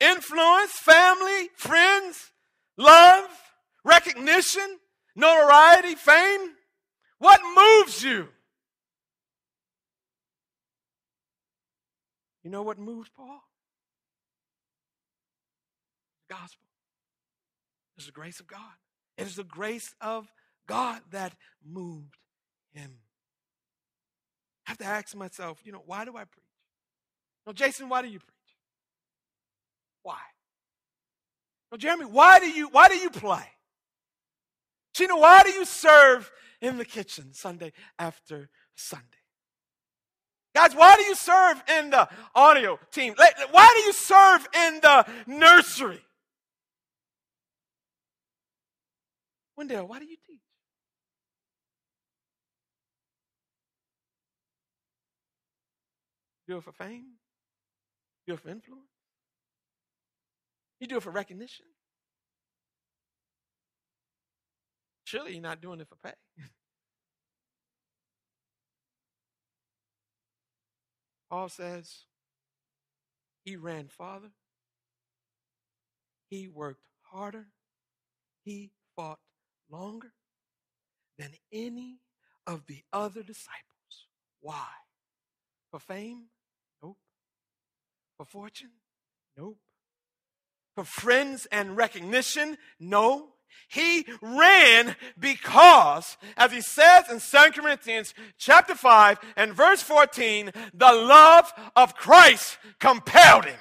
Influence, 0.00 0.72
family, 0.72 1.48
friends, 1.56 2.30
love, 2.76 3.24
recognition, 3.86 4.80
notoriety, 5.16 5.94
fame? 5.94 6.50
What 7.22 7.40
moves 7.56 8.02
you? 8.02 8.26
You 12.42 12.50
know 12.50 12.64
what 12.64 12.80
moves 12.80 13.10
Paul? 13.16 13.40
The 16.28 16.34
gospel. 16.34 16.66
It's 17.96 18.06
the 18.06 18.12
grace 18.12 18.40
of 18.40 18.48
God. 18.48 18.58
It 19.16 19.28
is 19.28 19.36
the 19.36 19.44
grace 19.44 19.94
of 20.00 20.32
God 20.66 21.00
that 21.12 21.36
moved 21.64 22.16
him. 22.72 22.90
I 24.66 24.72
have 24.72 24.78
to 24.78 24.84
ask 24.84 25.14
myself, 25.14 25.60
you 25.64 25.70
know, 25.70 25.84
why 25.86 26.04
do 26.04 26.16
I 26.16 26.24
preach? 26.24 26.42
No, 27.46 27.52
Jason, 27.52 27.88
why 27.88 28.02
do 28.02 28.08
you 28.08 28.18
preach? 28.18 28.56
Why? 30.02 30.18
No, 31.70 31.78
Jeremy, 31.78 32.06
why 32.06 32.40
do 32.40 32.50
you 32.50 32.66
why 32.66 32.88
do 32.88 32.96
you 32.96 33.10
play? 33.10 33.46
Gina, 35.02 35.16
why 35.16 35.42
do 35.42 35.50
you 35.50 35.64
serve 35.64 36.30
in 36.60 36.78
the 36.78 36.84
kitchen 36.84 37.34
Sunday 37.34 37.72
after 37.98 38.48
Sunday? 38.76 39.06
Guys, 40.54 40.76
why 40.76 40.94
do 40.94 41.02
you 41.02 41.16
serve 41.16 41.60
in 41.76 41.90
the 41.90 42.08
audio 42.36 42.78
team? 42.92 43.12
Why 43.50 43.72
do 43.74 43.82
you 43.82 43.92
serve 43.92 44.46
in 44.54 44.78
the 44.80 45.04
nursery? 45.26 46.00
Wendell, 49.56 49.88
why 49.88 49.98
do 49.98 50.04
you 50.04 50.16
teach? 50.24 50.38
Do 56.46 56.58
it 56.58 56.62
for 56.62 56.70
fame? 56.70 57.06
Do 58.28 58.34
it 58.34 58.40
for 58.40 58.50
influence? 58.50 58.84
You 60.78 60.86
do 60.86 60.98
it 60.98 61.02
for 61.02 61.10
recognition? 61.10 61.66
Surely 65.12 65.32
you're 65.32 65.42
not 65.42 65.60
doing 65.60 65.78
it 65.78 65.86
for 65.86 65.96
pay. 65.96 66.14
Paul 71.30 71.50
says 71.50 72.06
he 73.44 73.56
ran 73.56 73.88
farther, 73.88 74.30
he 76.30 76.48
worked 76.48 76.86
harder, 77.02 77.48
he 78.42 78.70
fought 78.96 79.18
longer 79.70 80.14
than 81.18 81.32
any 81.52 81.98
of 82.46 82.64
the 82.66 82.82
other 82.90 83.22
disciples. 83.22 84.06
Why? 84.40 84.64
For 85.70 85.78
fame? 85.78 86.28
Nope. 86.82 86.96
For 88.16 88.24
fortune? 88.24 88.70
Nope. 89.36 89.58
For 90.74 90.84
friends 90.84 91.44
and 91.52 91.76
recognition? 91.76 92.56
No. 92.80 93.34
He 93.68 94.04
ran 94.20 94.96
because, 95.18 96.16
as 96.36 96.52
he 96.52 96.60
says 96.60 97.04
in 97.10 97.20
2 97.20 97.60
Corinthians 97.60 98.12
chapter 98.36 98.74
5 98.74 99.18
and 99.36 99.54
verse 99.54 99.82
14, 99.82 100.50
the 100.74 100.92
love 100.92 101.52
of 101.74 101.94
Christ 101.94 102.58
compelled 102.78 103.46
him. 103.46 103.58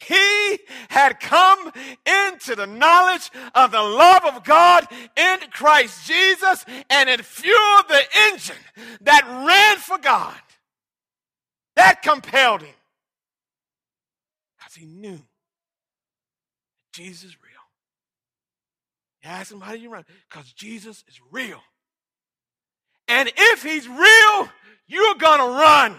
He 0.00 0.58
had 0.88 1.20
come 1.20 1.72
into 2.06 2.54
the 2.54 2.66
knowledge 2.66 3.30
of 3.54 3.72
the 3.72 3.82
love 3.82 4.24
of 4.24 4.44
God 4.44 4.86
in 5.16 5.38
Christ 5.50 6.06
Jesus, 6.06 6.64
and 6.88 7.08
it 7.10 7.24
fueled 7.24 7.88
the 7.88 8.02
engine 8.30 8.56
that 9.02 9.24
ran 9.26 9.76
for 9.78 9.98
God. 9.98 10.36
That 11.76 12.02
compelled 12.02 12.62
him. 12.62 12.74
Because 14.58 14.74
he 14.76 14.86
knew 14.86 15.20
Jesus 16.92 17.30
is 17.30 17.36
real. 17.42 17.52
You 17.52 17.57
ask 19.22 19.52
him, 19.52 19.60
how 19.60 19.72
do 19.72 19.78
you 19.78 19.90
run? 19.90 20.04
Because 20.28 20.52
Jesus 20.52 21.04
is 21.08 21.20
real. 21.30 21.60
And 23.08 23.30
if 23.36 23.62
he's 23.62 23.88
real, 23.88 24.48
you're 24.86 25.14
going 25.14 25.40
to 25.40 25.58
run. 25.58 25.96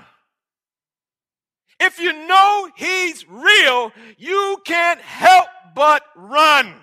If 1.80 2.00
you 2.00 2.28
know 2.28 2.70
he's 2.76 3.28
real, 3.28 3.92
you 4.18 4.58
can't 4.66 5.02
help 5.02 5.48
but 5.76 6.04
run. 6.16 6.76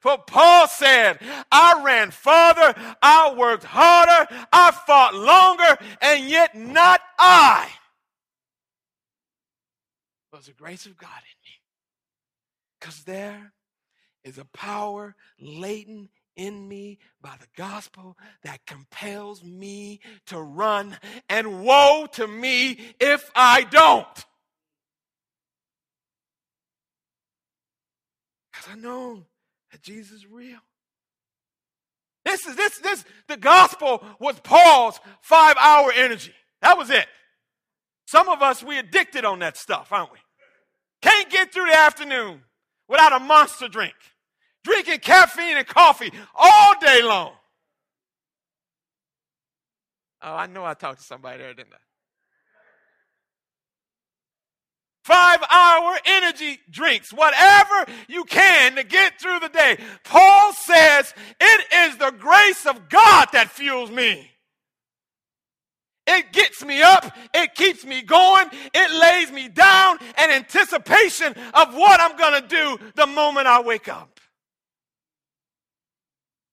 For 0.00 0.18
Paul 0.18 0.66
said, 0.66 1.18
I 1.52 1.82
ran 1.84 2.10
farther, 2.10 2.74
I 3.00 3.34
worked 3.36 3.64
harder, 3.64 4.26
I 4.52 4.72
fought 4.72 5.14
longer, 5.14 5.76
and 6.00 6.28
yet 6.28 6.56
not 6.56 7.00
I. 7.18 7.68
Was 10.32 10.46
the 10.46 10.52
grace 10.52 10.86
of 10.86 10.96
God 10.96 11.08
in 11.08 11.38
me. 11.44 11.60
Because 12.80 13.04
there 13.04 13.52
is 14.24 14.38
a 14.38 14.44
power 14.46 15.14
latent 15.40 16.10
in 16.36 16.66
me 16.66 16.98
by 17.20 17.34
the 17.40 17.46
gospel 17.56 18.16
that 18.42 18.64
compels 18.66 19.42
me 19.44 20.00
to 20.26 20.40
run, 20.40 20.96
and 21.28 21.62
woe 21.62 22.06
to 22.12 22.26
me 22.26 22.78
if 23.00 23.30
I 23.34 23.62
don't. 23.64 24.06
Because 28.50 28.72
I 28.72 28.76
know 28.76 29.24
that 29.70 29.82
Jesus 29.82 30.18
is 30.18 30.26
real. 30.26 30.58
This 32.24 32.46
is 32.46 32.54
this 32.54 32.78
this 32.78 33.04
the 33.28 33.36
gospel 33.36 34.02
was 34.20 34.38
Paul's 34.40 35.00
five 35.22 35.56
hour 35.58 35.92
energy. 35.94 36.32
That 36.60 36.78
was 36.78 36.88
it. 36.90 37.06
Some 38.06 38.28
of 38.28 38.42
us 38.42 38.62
we 38.62 38.78
addicted 38.78 39.24
on 39.24 39.40
that 39.40 39.56
stuff, 39.56 39.88
aren't 39.90 40.12
we? 40.12 40.18
Can't 41.02 41.28
get 41.30 41.52
through 41.52 41.66
the 41.66 41.76
afternoon 41.76 42.42
without 42.88 43.12
a 43.12 43.18
monster 43.18 43.68
drink 43.68 43.94
drinking 44.64 44.98
caffeine 45.00 45.56
and 45.56 45.66
coffee 45.66 46.12
all 46.34 46.74
day 46.80 47.02
long. 47.02 47.32
Oh, 50.22 50.34
I 50.34 50.46
know 50.46 50.64
I 50.64 50.74
talked 50.74 51.00
to 51.00 51.04
somebody 51.04 51.38
there, 51.38 51.52
didn't 51.52 51.72
I? 51.72 51.78
Five 55.04 55.42
hour 55.50 55.96
energy 56.04 56.60
drinks, 56.70 57.12
whatever 57.12 57.86
you 58.06 58.22
can 58.24 58.76
to 58.76 58.84
get 58.84 59.20
through 59.20 59.40
the 59.40 59.48
day. 59.48 59.78
Paul 60.04 60.52
says 60.52 61.12
it 61.40 61.66
is 61.74 61.96
the 61.96 62.12
grace 62.12 62.66
of 62.66 62.88
God 62.88 63.26
that 63.32 63.50
fuels 63.50 63.90
me. 63.90 64.30
It 66.06 66.32
gets 66.32 66.64
me 66.64 66.82
up, 66.82 67.16
it 67.34 67.54
keeps 67.54 67.84
me 67.84 68.02
going, 68.02 68.46
it 68.74 68.90
lays 69.00 69.32
me 69.32 69.48
down 69.48 69.98
in 70.22 70.30
anticipation 70.30 71.34
of 71.54 71.74
what 71.74 72.00
I'm 72.00 72.16
going 72.16 72.42
to 72.42 72.48
do 72.48 72.78
the 72.94 73.06
moment 73.06 73.46
I 73.46 73.60
wake 73.60 73.88
up. 73.88 74.20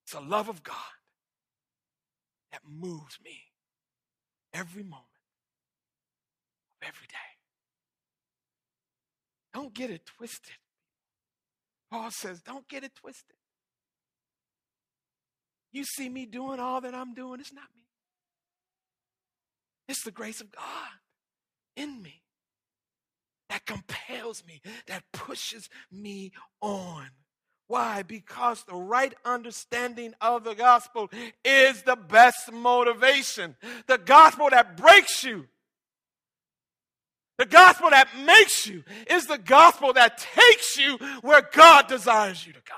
It's 0.10 0.18
the 0.18 0.28
love 0.28 0.50
of 0.50 0.64
God 0.64 0.76
that 2.52 2.62
moves 2.68 3.20
me 3.24 3.42
every 4.52 4.82
moment 4.82 5.06
of 6.82 6.88
every 6.88 7.06
day. 7.06 7.16
Don't 9.54 9.72
get 9.72 9.92
it 9.92 10.08
twisted. 10.08 10.56
Paul 11.92 12.10
says, 12.10 12.42
don't 12.42 12.68
get 12.68 12.84
it 12.84 12.96
twisted. 12.96 13.36
You 15.72 15.84
see 15.84 16.10
me 16.10 16.26
doing 16.26 16.60
all 16.60 16.82
that 16.82 16.96
I'm 16.96 17.14
doing, 17.14 17.40
it's 17.40 17.54
not 17.54 17.70
me. 17.78 17.86
It's 19.88 20.04
the 20.04 20.10
grace 20.10 20.42
of 20.42 20.52
God 20.52 20.90
in 21.76 22.02
me 22.02 22.24
that 23.50 23.64
compels 23.68 24.44
me, 24.44 24.60
that 24.88 25.04
pushes 25.14 25.70
me 25.92 26.32
on. 26.62 27.10
Why? 27.70 28.02
Because 28.02 28.64
the 28.64 28.76
right 28.76 29.14
understanding 29.24 30.16
of 30.20 30.44
the 30.44 30.56
gospel 30.56 31.08
is 31.46 31.84
the 31.84 31.96
best 31.96 32.52
motivation. 32.52 33.56
The 33.86 34.00
gospel 34.00 34.50
that 34.50 34.76
breaks 34.76 35.24
you, 35.24 35.46
the 37.38 37.46
gospel 37.46 37.92
that 37.92 38.08
makes 38.26 38.66
you, 38.66 38.84
is 39.08 39.28
the 39.28 39.38
gospel 39.38 39.94
that 39.94 40.18
takes 40.18 40.78
you 40.80 40.98
where 41.22 41.48
God 41.54 41.88
desires 41.88 42.44
you 42.46 42.54
to 42.54 42.60
go, 42.68 42.74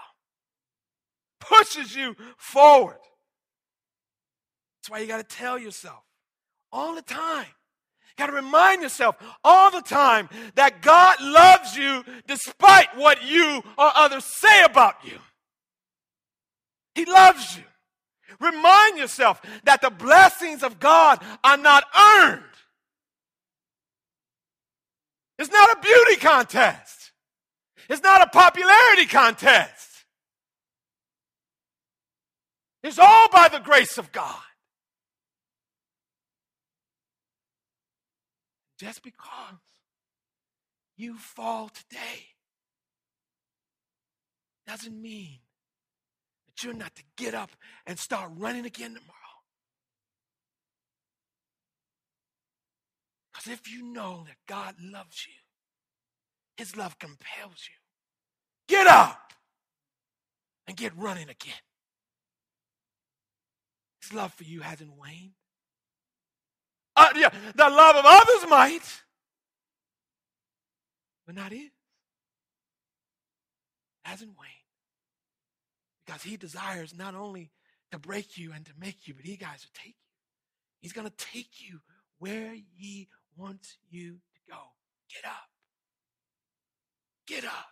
pushes 1.39 1.95
you 1.95 2.13
forward. 2.35 2.99
That's 4.81 4.89
why 4.89 4.99
you 4.99 5.07
got 5.07 5.27
to 5.27 5.35
tell 5.35 5.57
yourself 5.57 6.03
all 6.69 6.95
the 6.95 7.01
time 7.01 7.47
got 8.18 8.28
to 8.28 8.34
remind 8.34 8.82
yourself 8.82 9.16
all 9.43 9.72
the 9.72 9.82
time 9.82 10.30
that 10.55 10.82
God 10.82 11.22
loves 11.22 11.76
you 11.76 12.03
despite 12.28 12.95
what 12.97 13.24
you 13.24 13.64
or 13.78 13.91
others 13.95 14.26
say 14.26 14.64
about 14.64 14.95
you. 15.03 15.18
He 16.95 17.05
loves 17.05 17.57
you. 17.57 17.64
Remind 18.39 18.97
yourself 18.97 19.41
that 19.64 19.82
the 19.82 19.89
blessings 19.89 20.64
of 20.64 20.80
God 20.80 21.24
are 21.43 21.57
not 21.57 21.84
earned. 21.97 22.43
It's 25.38 25.51
not 25.51 25.78
a 25.78 25.82
beauty 25.82 26.18
contest. 26.18 27.12
It's 27.89 28.03
not 28.03 28.22
a 28.22 28.30
popularity 28.30 29.05
contest. 29.05 29.89
It's 32.84 32.99
all 32.99 33.30
by 33.30 33.47
the 33.47 33.59
grace 33.59 33.97
of 33.97 34.12
God. 34.12 34.41
Just 38.82 39.03
because 39.03 39.59
you 40.97 41.15
fall 41.15 41.69
today 41.69 42.29
doesn't 44.65 44.99
mean 44.99 45.38
that 46.47 46.63
you're 46.63 46.73
not 46.73 46.95
to 46.95 47.03
get 47.15 47.36
up 47.36 47.51
and 47.86 47.99
start 47.99 48.32
running 48.36 48.65
again 48.65 48.95
tomorrow. 48.95 49.13
Because 53.32 53.53
if 53.53 53.71
you 53.71 53.84
know 53.84 54.23
that 54.25 54.38
God 54.47 54.73
loves 54.82 55.27
you, 55.27 55.34
His 56.57 56.75
love 56.75 56.97
compels 56.97 57.67
you, 57.69 57.75
get 58.67 58.88
up 58.88 59.32
and 60.65 60.75
get 60.75 60.97
running 60.97 61.29
again. 61.29 61.53
His 64.01 64.11
love 64.11 64.34
for 64.34 64.43
you 64.43 64.61
hasn't 64.61 64.97
waned. 64.97 65.34
Uh, 67.01 67.13
yeah, 67.15 67.29
the 67.55 67.69
love 67.69 67.95
of 67.95 68.05
others 68.05 68.49
might, 68.49 69.01
but 71.25 71.35
not 71.35 71.51
his. 71.51 71.69
Hasn't 74.03 74.31
waned. 74.37 74.49
Because 76.05 76.23
he 76.23 76.37
desires 76.37 76.93
not 76.97 77.15
only 77.15 77.51
to 77.91 77.99
break 77.99 78.37
you 78.37 78.51
and 78.53 78.65
to 78.65 78.71
make 78.79 79.07
you, 79.07 79.13
but 79.13 79.25
he 79.25 79.37
guys 79.37 79.61
to 79.61 79.67
take 79.73 79.87
you. 79.87 80.11
He's 80.81 80.93
going 80.93 81.07
to 81.07 81.13
take 81.15 81.61
you 81.61 81.79
where 82.19 82.55
he 82.75 83.07
wants 83.37 83.77
you 83.89 84.13
to 84.13 84.51
go. 84.51 84.57
Get 85.13 85.29
up. 85.29 85.49
Get 87.27 87.45
up. 87.45 87.67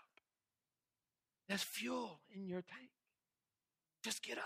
There's 1.48 1.64
fuel 1.64 2.22
in 2.34 2.48
your 2.48 2.62
tank. 2.62 2.92
Just 4.04 4.24
get 4.24 4.38
up. 4.38 4.44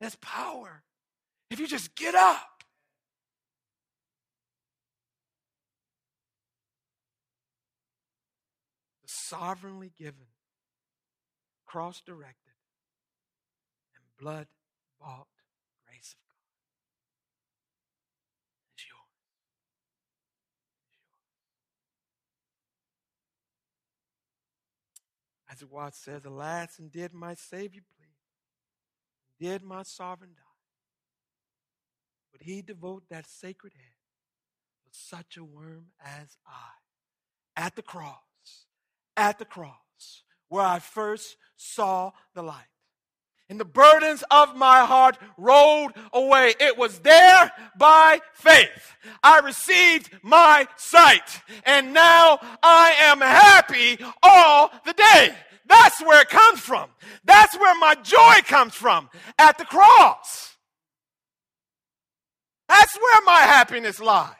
There's 0.00 0.16
power. 0.16 0.82
If 1.50 1.60
you 1.60 1.66
just 1.66 1.94
get 1.94 2.14
up. 2.14 2.57
Sovereignly 9.28 9.92
given, 9.96 10.26
cross 11.66 12.00
directed, 12.00 12.54
and 13.94 14.02
blood 14.18 14.46
bought 15.00 15.26
grace 15.86 16.14
of 16.14 16.20
God 16.28 16.48
is 18.74 18.84
yours. 18.88 18.98
Is 25.56 25.60
yours. 25.60 25.62
As 25.62 25.64
Watts 25.70 25.98
says, 25.98 26.24
Alas, 26.24 26.78
and 26.78 26.90
did 26.90 27.12
my 27.12 27.34
Savior 27.34 27.82
plead, 27.96 29.48
did 29.48 29.62
my 29.62 29.82
sovereign 29.82 30.32
die, 30.36 30.42
would 32.32 32.42
he 32.42 32.62
devote 32.62 33.04
that 33.10 33.26
sacred 33.28 33.74
head 33.74 33.92
for 34.84 34.90
such 34.92 35.36
a 35.36 35.44
worm 35.44 35.88
as 36.02 36.38
I 36.46 36.78
at 37.58 37.74
the 37.74 37.82
cross, 37.82 38.27
at 39.18 39.38
the 39.38 39.44
cross, 39.44 40.22
where 40.48 40.64
I 40.64 40.78
first 40.78 41.36
saw 41.56 42.12
the 42.34 42.42
light. 42.42 42.64
And 43.50 43.58
the 43.58 43.64
burdens 43.64 44.22
of 44.30 44.56
my 44.56 44.84
heart 44.84 45.18
rolled 45.38 45.92
away. 46.12 46.54
It 46.60 46.76
was 46.76 47.00
there 47.00 47.50
by 47.78 48.20
faith. 48.34 48.96
I 49.22 49.40
received 49.40 50.10
my 50.22 50.68
sight. 50.76 51.40
And 51.64 51.94
now 51.94 52.38
I 52.62 52.94
am 53.04 53.20
happy 53.20 53.98
all 54.22 54.70
the 54.84 54.92
day. 54.92 55.34
That's 55.66 56.00
where 56.02 56.20
it 56.20 56.28
comes 56.28 56.60
from. 56.60 56.90
That's 57.24 57.58
where 57.58 57.74
my 57.78 57.94
joy 57.94 58.40
comes 58.44 58.74
from 58.74 59.08
at 59.38 59.56
the 59.56 59.64
cross. 59.64 60.56
That's 62.68 62.96
where 62.96 63.22
my 63.24 63.40
happiness 63.40 63.98
lies. 63.98 64.34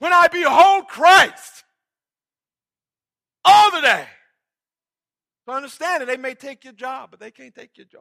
When 0.00 0.12
I 0.12 0.26
behold 0.26 0.88
Christ 0.88 1.64
all 3.44 3.70
the 3.70 3.80
day. 3.80 4.06
To 5.46 5.52
understand 5.52 6.02
it, 6.02 6.06
they 6.06 6.16
may 6.16 6.34
take 6.34 6.64
your 6.64 6.72
job, 6.72 7.10
but 7.10 7.20
they 7.20 7.30
can't 7.30 7.54
take 7.54 7.76
your 7.76 7.86
joy. 7.86 8.00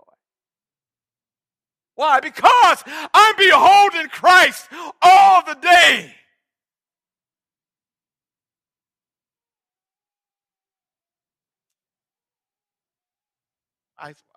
Why? 1.95 2.19
Because 2.19 2.83
I'm 2.85 3.35
beholding 3.35 4.07
Christ 4.09 4.69
all 5.01 5.43
the 5.45 5.55
day. 5.55 6.13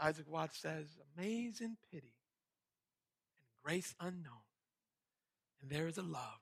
Isaac 0.01 0.29
Watts 0.29 0.59
says, 0.59 0.87
amazing 1.17 1.77
pity 1.93 2.15
and 3.39 3.49
grace 3.65 3.95
unknown. 4.01 4.43
And 5.61 5.71
there 5.71 5.87
is 5.87 5.99
a 5.99 6.03
love 6.03 6.41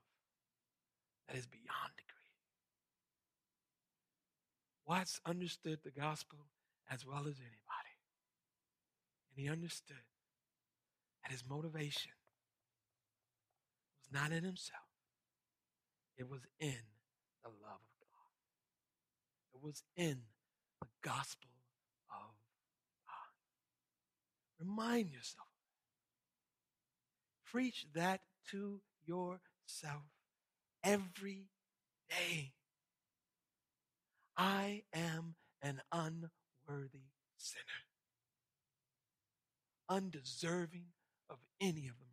that 1.29 1.37
is 1.37 1.47
beyond. 1.47 1.93
Watts 4.91 5.21
understood 5.25 5.79
the 5.85 5.93
gospel 5.93 6.41
as 6.91 7.07
well 7.07 7.21
as 7.21 7.37
anybody. 7.39 7.95
And 9.31 9.37
he 9.37 9.49
understood 9.49 10.03
that 11.23 11.31
his 11.31 11.45
motivation 11.49 12.11
was 14.01 14.21
not 14.21 14.33
in 14.37 14.43
himself, 14.43 14.83
it 16.19 16.29
was 16.29 16.41
in 16.59 16.75
the 17.45 17.51
love 17.51 17.79
of 17.79 18.01
God. 18.01 19.55
It 19.55 19.65
was 19.65 19.85
in 19.95 20.23
the 20.81 20.89
gospel 21.05 21.51
of 22.11 22.35
God. 23.07 23.31
Remind 24.59 25.13
yourself. 25.13 25.47
Preach 27.45 27.87
that 27.95 28.23
to 28.51 28.81
yourself 29.07 30.03
every 30.83 31.47
day. 32.09 32.55
I 34.41 34.85
am 34.95 35.35
an 35.61 35.83
unworthy 35.93 37.11
sinner, 37.37 37.85
undeserving 39.87 40.87
of 41.29 41.37
any 41.61 41.89
of 41.89 41.99
the 41.99 42.07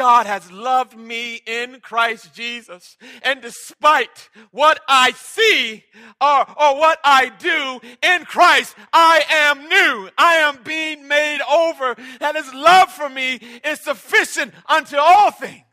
God 0.00 0.24
has 0.24 0.50
loved 0.50 0.96
me 0.96 1.42
in 1.46 1.80
Christ 1.80 2.34
Jesus. 2.34 2.96
And 3.22 3.42
despite 3.42 4.30
what 4.50 4.80
I 4.88 5.10
see 5.10 5.84
or, 6.18 6.40
or 6.58 6.78
what 6.78 6.98
I 7.04 7.30
do 7.38 7.86
in 8.02 8.24
Christ, 8.24 8.76
I 8.94 9.22
am 9.28 9.68
new. 9.68 10.08
I 10.16 10.36
am 10.36 10.62
being 10.62 11.06
made 11.06 11.40
over. 11.52 11.94
And 12.18 12.34
his 12.34 12.50
love 12.54 12.90
for 12.90 13.10
me 13.10 13.40
is 13.62 13.80
sufficient 13.80 14.54
unto 14.66 14.96
all 14.96 15.32
things. 15.32 15.64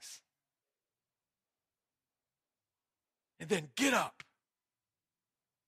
And 3.40 3.50
then 3.50 3.70
get 3.76 3.94
up 3.94 4.24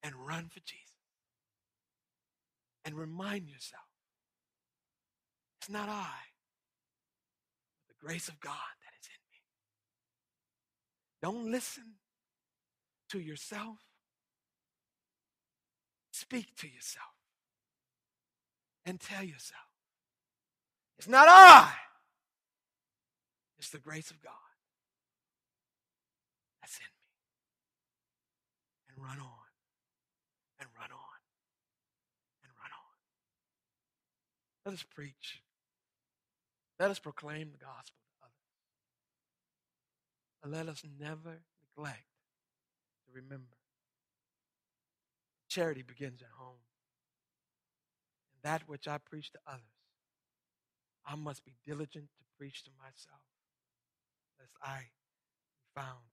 and 0.02 0.16
run 0.16 0.50
for 0.50 0.60
Jesus. 0.62 0.86
And 2.86 2.96
remind 2.96 3.50
yourself 3.50 3.84
it's 5.60 5.70
not 5.70 5.90
I 5.90 6.08
but 7.78 7.88
the 7.88 8.06
grace 8.06 8.28
of 8.28 8.40
God 8.40 8.54
that 8.54 8.94
is 9.00 9.08
in 9.08 9.22
me. 9.32 9.42
Don't 11.22 11.52
listen 11.52 11.96
to 13.10 13.20
yourself. 13.20 13.78
Speak 16.12 16.56
to 16.58 16.68
yourself 16.68 17.06
and 18.86 19.00
tell 19.00 19.24
yourself 19.24 19.62
it's 20.98 21.08
not 21.08 21.28
I, 21.30 21.72
it's 23.58 23.70
the 23.70 23.80
grace 23.80 24.12
of 24.12 24.22
God 24.22 24.34
that's 26.62 26.78
in 26.78 26.84
me. 26.84 26.90
Run 29.02 29.20
on 29.20 29.50
and 30.60 30.68
run 30.78 30.92
on 30.92 31.20
and 32.44 32.52
run 32.60 32.72
on. 32.72 32.96
Let 34.66 34.74
us 34.74 34.84
preach. 34.84 35.42
Let 36.80 36.92
us 36.92 37.00
proclaim 37.00 37.52
the 37.52 37.58
gospel 37.58 37.96
to 38.04 38.26
others. 38.26 38.34
And 40.44 40.52
let 40.52 40.68
us 40.68 40.84
never 41.00 41.42
neglect 41.62 42.06
to 43.06 43.14
remember. 43.14 43.58
Charity 45.48 45.82
begins 45.82 46.22
at 46.22 46.30
home. 46.38 46.64
And 48.34 48.52
that 48.52 48.68
which 48.68 48.88
I 48.88 48.98
preach 48.98 49.32
to 49.32 49.40
others, 49.48 49.64
I 51.06 51.16
must 51.16 51.46
be 51.46 51.56
diligent 51.66 52.10
to 52.18 52.24
preach 52.38 52.64
to 52.66 52.72
myself, 52.78 53.24
lest 54.40 54.52
I 54.62 54.80
be 54.82 55.82
found 55.82 56.06